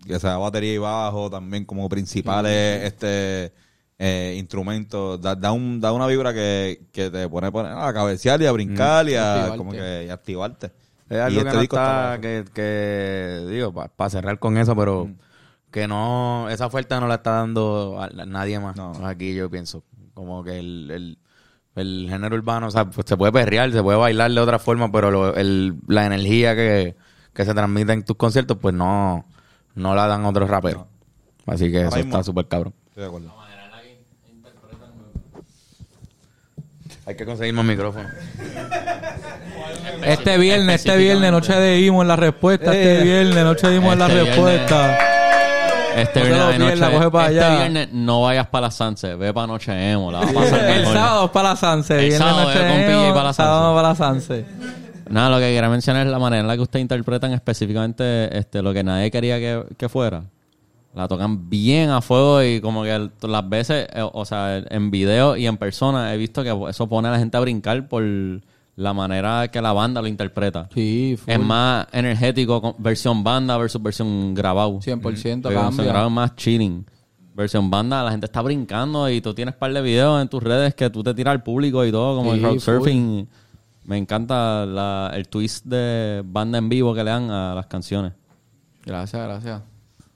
[0.07, 3.53] que sea batería y bajo también como principales este
[3.99, 8.41] eh, instrumentos, da, da, un, da una vibra que, que te pone, pone a cabecear
[8.41, 9.59] y a brincar y a Activarte.
[9.59, 10.67] como que y activarte.
[11.11, 14.75] Es Y algo este que no está, está- que, que, digo, para cerrar con eso,
[14.77, 15.11] pero
[15.71, 18.75] que no, esa oferta no la está dando a, a nadie más.
[18.77, 18.93] No.
[19.07, 19.83] Aquí yo pienso,
[20.15, 21.19] como que el, el,
[21.77, 24.91] el género urbano, o sea, pues se puede perrear, se puede bailar de otra forma,
[24.91, 26.97] pero lo- el, la energía que,
[27.35, 29.27] que se transmite en tus conciertos, pues no,
[29.75, 30.85] no la dan otros raperos.
[31.47, 32.11] Así que Ahora eso mismo.
[32.13, 32.75] está súper cabrón.
[32.89, 33.35] Estoy de acuerdo.
[37.07, 38.11] Hay que conseguir más micrófonos.
[40.03, 42.73] Este viernes, este viernes, noche de Imo en la respuesta.
[42.75, 42.93] Eh.
[42.93, 44.99] Este viernes, noche de Imo en la Este respuesta.
[45.97, 47.59] Este viernes, de pierdas, noche, coge para este allá.
[47.59, 50.79] viernes no vayas para la Sanse, ve para Noche Emo, la vas a pasar El
[50.81, 50.95] mejor.
[50.95, 51.95] sábado es para la Sanse.
[51.95, 53.75] El Viernes sábado noche Imo, para la sábado Sanse.
[53.75, 54.80] para la Sanse.
[55.11, 58.63] Nada, lo que quería mencionar es la manera en la que ustedes interpretan específicamente este,
[58.63, 60.25] lo que nadie quería que, que fuera.
[60.95, 64.91] La tocan bien a fuego y como que el- las veces, eh, o sea, en
[64.91, 68.03] video y en persona he visto que eso pone a la gente a brincar por
[68.77, 70.69] la manera que la banda lo interpreta.
[70.75, 71.33] Sí, full.
[71.33, 74.81] Es más energético versión banda versus versión grabado.
[74.81, 75.63] 100% Porque cambia.
[75.69, 76.87] versión grabado es más chilling.
[77.35, 80.75] Versión banda, la gente está brincando y tú tienes par de videos en tus redes
[80.75, 83.29] que tú te tiras al público y todo, como Sí, el crowdsurfing.
[83.85, 88.13] Me encanta la- el twist de banda en vivo que le dan a las canciones.
[88.85, 89.63] Gracias, gracias.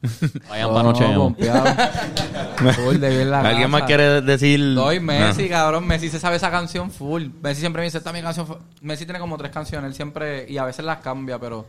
[0.50, 1.04] Vayan No, para noche.
[2.74, 3.68] Full de bien la ¿Alguien casa.
[3.68, 4.74] más quiere decir?
[4.74, 5.48] Doy Messi, Ah.
[5.50, 5.86] cabrón.
[5.86, 7.24] Messi se sabe esa canción full.
[7.42, 8.46] Messi siempre me dice, esta es mi canción.
[8.46, 8.58] fa-".
[8.82, 9.88] Messi tiene como tres canciones.
[9.88, 11.66] Él siempre, y a veces las cambia, pero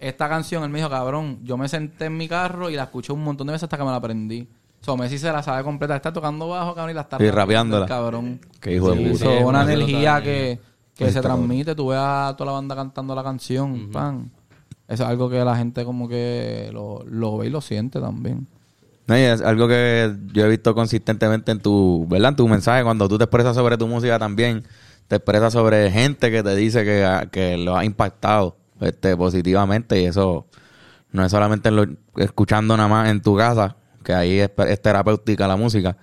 [0.00, 3.12] esta canción, él me dijo, cabrón, yo me senté en mi carro y la escuché
[3.12, 4.48] un montón de veces hasta que me la aprendí.
[4.80, 5.94] So, Messi se la sabe completa.
[5.96, 7.86] Está tocando bajo, cabrón, y la está Y rapeándola.
[7.86, 8.40] Cabrón.
[8.60, 9.24] Qué hijo de Sí, puta.
[9.24, 10.60] so, Sí, una energía que,
[10.96, 11.74] que se transmite.
[11.74, 13.90] Tú ves a toda la banda cantando la canción.
[13.92, 14.30] pan.
[14.88, 18.46] Eso es algo que la gente como que lo, lo ve y lo siente también.
[19.06, 22.30] No, y es algo que yo he visto consistentemente en tu, ¿verdad?
[22.30, 24.64] En tu mensaje, cuando tú te expresas sobre tu música también,
[25.06, 30.06] te expresas sobre gente que te dice que, que lo ha impactado este, positivamente y
[30.06, 30.46] eso
[31.12, 31.86] no es solamente en lo-
[32.16, 35.96] escuchando nada más en tu casa, que ahí es, es terapéutica la música,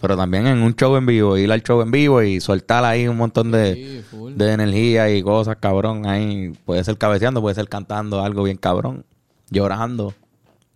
[0.00, 3.06] pero también en un show en vivo, ir al show en vivo y soltar ahí
[3.08, 7.68] un montón de, Sí, de energía y cosas, cabrón, ahí puede ser cabeceando, puede ser
[7.68, 9.04] cantando algo bien cabrón,
[9.50, 10.14] llorando,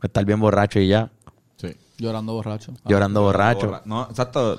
[0.02, 1.10] estar bien borracho y ya,
[1.56, 1.74] Sí.
[1.98, 2.72] Llorando borracho.
[2.84, 3.66] llorando borracho.
[3.68, 4.58] Borra- No, exacto.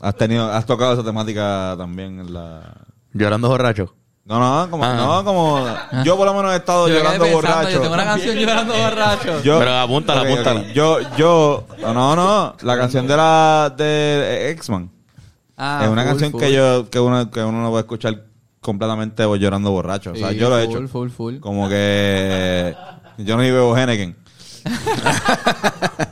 [0.00, 2.86] Has tenido, has tocado esa temática también en la.
[3.12, 3.94] Llorando borracho.
[4.28, 4.94] No, no, como, Ah.
[4.94, 5.66] no, como
[6.04, 7.70] yo por lo menos he estado Yo llorando pensando, borracho.
[7.70, 9.42] Yo tengo una canción llorando borracho.
[9.42, 10.32] Yo- Pero apúntala, Ok, ok.
[10.32, 10.72] apúntala.
[10.74, 14.90] Yo, yo, no, no, la canción de la de X-Man.
[15.56, 16.40] Ah, es una full, canción full.
[16.42, 18.22] que yo, que uno, que uno no puede escuchar
[18.60, 20.12] completamente llorando borracho.
[20.12, 20.88] O sea, Sí, yo lo he full, hecho.
[20.88, 21.36] Full, full.
[21.38, 22.74] Como que
[23.16, 24.14] yo no bebo Henneken.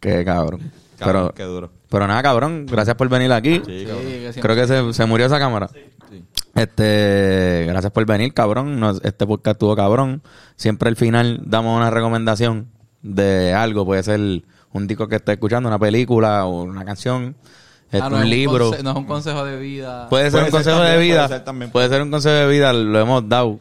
[0.00, 0.72] Qué cabrón.
[0.98, 1.70] Cabrón, pero, qué duro.
[1.88, 2.66] pero nada, cabrón.
[2.66, 3.62] Gracias por venir aquí.
[3.66, 3.86] Sí,
[4.34, 5.68] Sí, Creo que se, se murió esa cámara.
[6.54, 8.80] Este, gracias por venir, cabrón.
[8.80, 10.22] Nos- este podcast estuvo cabrón.
[10.56, 12.68] Siempre al final damos una recomendación
[13.02, 13.84] de algo.
[13.86, 14.20] Puede ser
[14.72, 17.36] un disco que esté escuchando, una película o una canción,
[17.90, 18.70] este, Ah, no es un libro.
[18.72, 20.08] conse- no es un consejo de vida.
[20.08, 21.28] Puede ser Puede un ser consejo también, de puede vida.
[21.28, 21.70] ser también.
[21.70, 23.58] Puede ser un consejo de vida, lo hemos dado.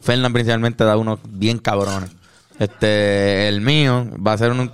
[0.00, 2.10] Fernán principalmente da unos bien cabrones.
[2.58, 4.70] Este, el mío va a ser un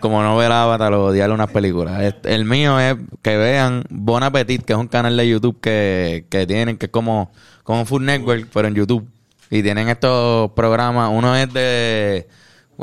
[0.00, 2.14] como no ver Avatar o odiarle unas películas.
[2.24, 6.46] El mío es que vean Bon Appetit, que es un canal de YouTube que, que
[6.46, 9.08] tienen, que es como, como Food Network, pero en YouTube.
[9.50, 12.26] Y tienen estos programas, uno es de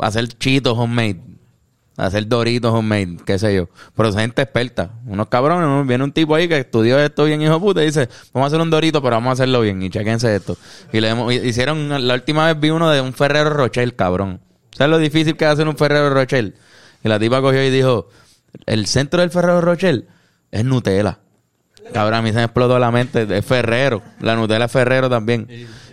[0.00, 1.20] hacer chitos homemade,
[1.96, 3.68] hacer doritos homemade, qué sé yo.
[3.96, 7.82] Pero gente experta, unos cabrones, viene un tipo ahí que estudió esto bien hijo puta
[7.82, 10.56] y dice, vamos a hacer un dorito, pero vamos a hacerlo bien y chequense esto.
[10.92, 14.40] Y le hicieron, la última vez vi uno de un Ferrero Rocher, cabrón.
[14.70, 16.54] ¿Sabes lo difícil que es hacer un Ferrero Rocher?
[17.02, 18.08] Y la tipa cogió y dijo,
[18.66, 20.06] el centro del Ferrero Rocher
[20.50, 21.18] es Nutella.
[21.92, 23.26] Cabrón, a mí se me explotó la mente.
[23.36, 24.02] Es Ferrero.
[24.20, 25.46] La Nutella es Ferrero también.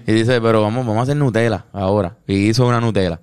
[0.05, 2.17] Y dice, pero vamos, vamos a hacer Nutella ahora.
[2.27, 3.19] Y hizo una Nutella.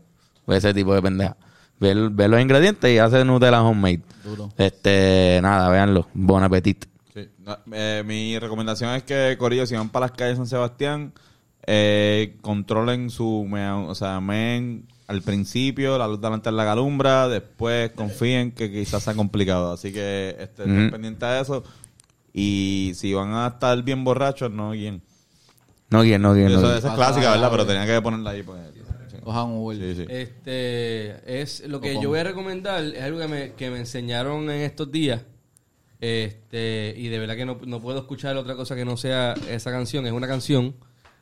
[0.48, 1.36] Ese tipo de pendeja.
[1.78, 4.02] Ve, ve los ingredientes y hace Nutella homemade.
[4.58, 6.08] Este, nada, véanlo.
[6.14, 6.86] Bon appetit.
[7.14, 7.28] Sí.
[7.38, 11.12] No, eh, mi recomendación es que, Corillo, si van para las calles de San Sebastián,
[11.66, 13.46] eh, controlen su...
[13.48, 18.70] me- o sea, men al principio, la luz delante de la calumbra, después confíen que
[18.70, 19.72] quizás sea complicado.
[19.72, 20.90] Así que estén Ujú.
[20.92, 21.64] pendientes de eso.
[22.32, 25.02] Y si van a estar bien borrachos, no guíen.
[25.90, 26.52] No guíen, no guíen.
[26.52, 27.50] no Eso, esa es clásica, ¿verdad?
[27.50, 28.42] Pero tenía que ponerla ahí.
[28.42, 28.58] Pues,
[29.10, 29.16] sí.
[29.78, 30.06] Sí, sí.
[30.08, 34.50] Este es lo que yo voy a recomendar, es algo que me, que me enseñaron
[34.50, 35.22] en estos días.
[36.00, 39.70] Este, y de verdad que no, no puedo escuchar otra cosa que no sea esa
[39.70, 40.06] canción.
[40.06, 40.74] Es una canción.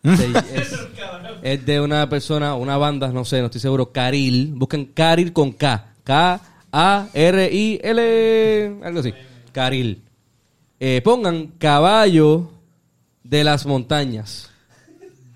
[0.02, 0.88] Es,
[1.42, 3.92] es de una persona, una banda, no sé, no estoy seguro.
[3.92, 4.52] Caril.
[4.54, 5.94] Busquen Caril con K.
[6.04, 6.40] K-A-R-I-L.
[8.84, 9.12] Algo así.
[9.52, 10.02] Caril.
[10.80, 12.50] Eh, pongan caballo
[13.22, 14.50] de las montañas.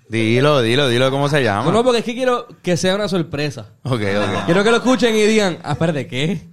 [0.09, 1.65] Dilo, dilo, dilo cómo se llama.
[1.65, 3.73] No, no, porque es que quiero que sea una sorpresa.
[3.83, 4.45] Ok, ok.
[4.45, 6.47] Quiero que lo escuchen y digan, ah, espérate, ¿qué?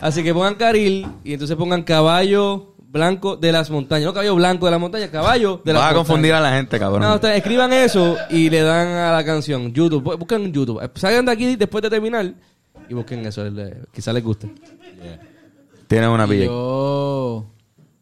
[0.00, 4.06] Así que pongan caril y entonces pongan caballo blanco de las montañas.
[4.06, 5.94] No caballo blanco de las montañas, caballo de las Vas a montañas.
[6.08, 7.02] confundir a la gente, cabrón.
[7.02, 9.72] No, ustedes escriban eso y le dan a la canción.
[9.72, 10.82] YouTube, bu- busquen en YouTube.
[10.82, 12.32] Eh, Salgan de aquí después de terminar
[12.88, 13.44] y busquen eso.
[13.92, 14.52] Quizás les guste.
[15.86, 16.46] Tienes una pilla.
[16.46, 17.46] yo...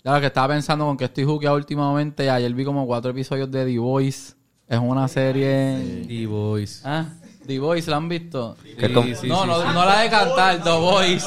[0.02, 2.30] Claro, que estaba pensando con que estoy jugueado últimamente.
[2.30, 4.34] Ayer vi como cuatro episodios de The Voice.
[4.66, 6.04] Es una serie...
[6.08, 6.82] Y boys.
[6.84, 7.06] Ah,
[7.48, 8.58] The Voice, ¿la han visto?
[8.78, 8.92] Que es
[9.24, 11.26] no, no, no la de cantar, The Voice.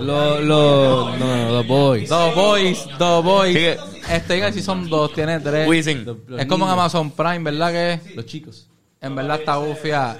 [0.00, 2.08] Los, los, no, no, los boys.
[2.08, 3.52] The Voice, The Voice.
[3.52, 3.78] Sigue.
[4.16, 5.68] Estoy en el season 2, tiene tres.
[5.68, 6.06] Wisin.
[6.38, 8.14] Es como en Amazon Prime, ¿verdad que?
[8.14, 8.70] Los chicos.
[8.98, 10.16] En verdad está bufia.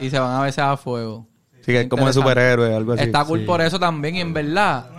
[0.00, 1.24] Y se van a veces a fuego.
[1.60, 3.04] Sí, que es como de superhéroe, algo así.
[3.04, 4.90] Está cool por eso también, y en verdad.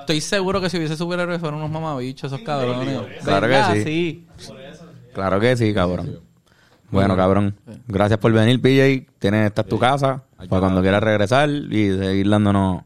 [0.00, 3.02] estoy seguro que si hubiese superhéroes fueron unos mamabichos, esos cabrones.
[3.22, 3.76] Claro que ¿Verdad?
[3.84, 4.26] sí.
[5.14, 6.26] Claro que sí, cabrón.
[6.90, 7.54] Bueno, cabrón.
[7.86, 9.10] Gracias por venir, PJ.
[9.18, 10.22] Tienes, esta es tu casa.
[10.48, 12.82] Para cuando quieras regresar y seguir dándonos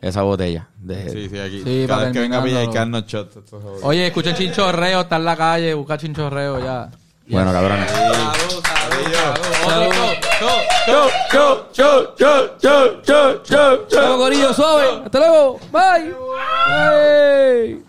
[0.00, 0.68] esa botella.
[0.78, 1.62] De, Sí, sí, aquí.
[1.64, 2.40] Sí, Cada para vez que venga.
[2.40, 3.38] Villa hay que darnos shots.
[3.82, 6.90] Oye, escucha el chinchorreo, está en la calle, busca chinchorreo ya.
[7.28, 7.70] Bueno, salud.
[10.86, 15.02] Chau, chau, chau, chau, chau, chau, chau, Chao, Corillo, suave.
[15.04, 15.58] Hasta luego.
[15.72, 16.14] Bye.
[16.68, 17.82] Bye.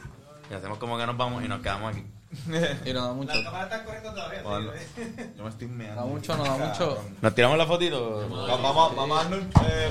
[0.49, 2.03] Y hacemos como que nos vamos y nos quedamos aquí.
[2.85, 3.33] Y no da mucho.
[4.43, 4.73] Ponlo.
[5.37, 6.01] Yo me estoy meando.
[6.01, 7.03] Da mucho, no da mucho.
[7.21, 8.29] ¿Nos tiramos la fotito?
[8.29, 9.89] Vamos, vamos a darnos un, eh,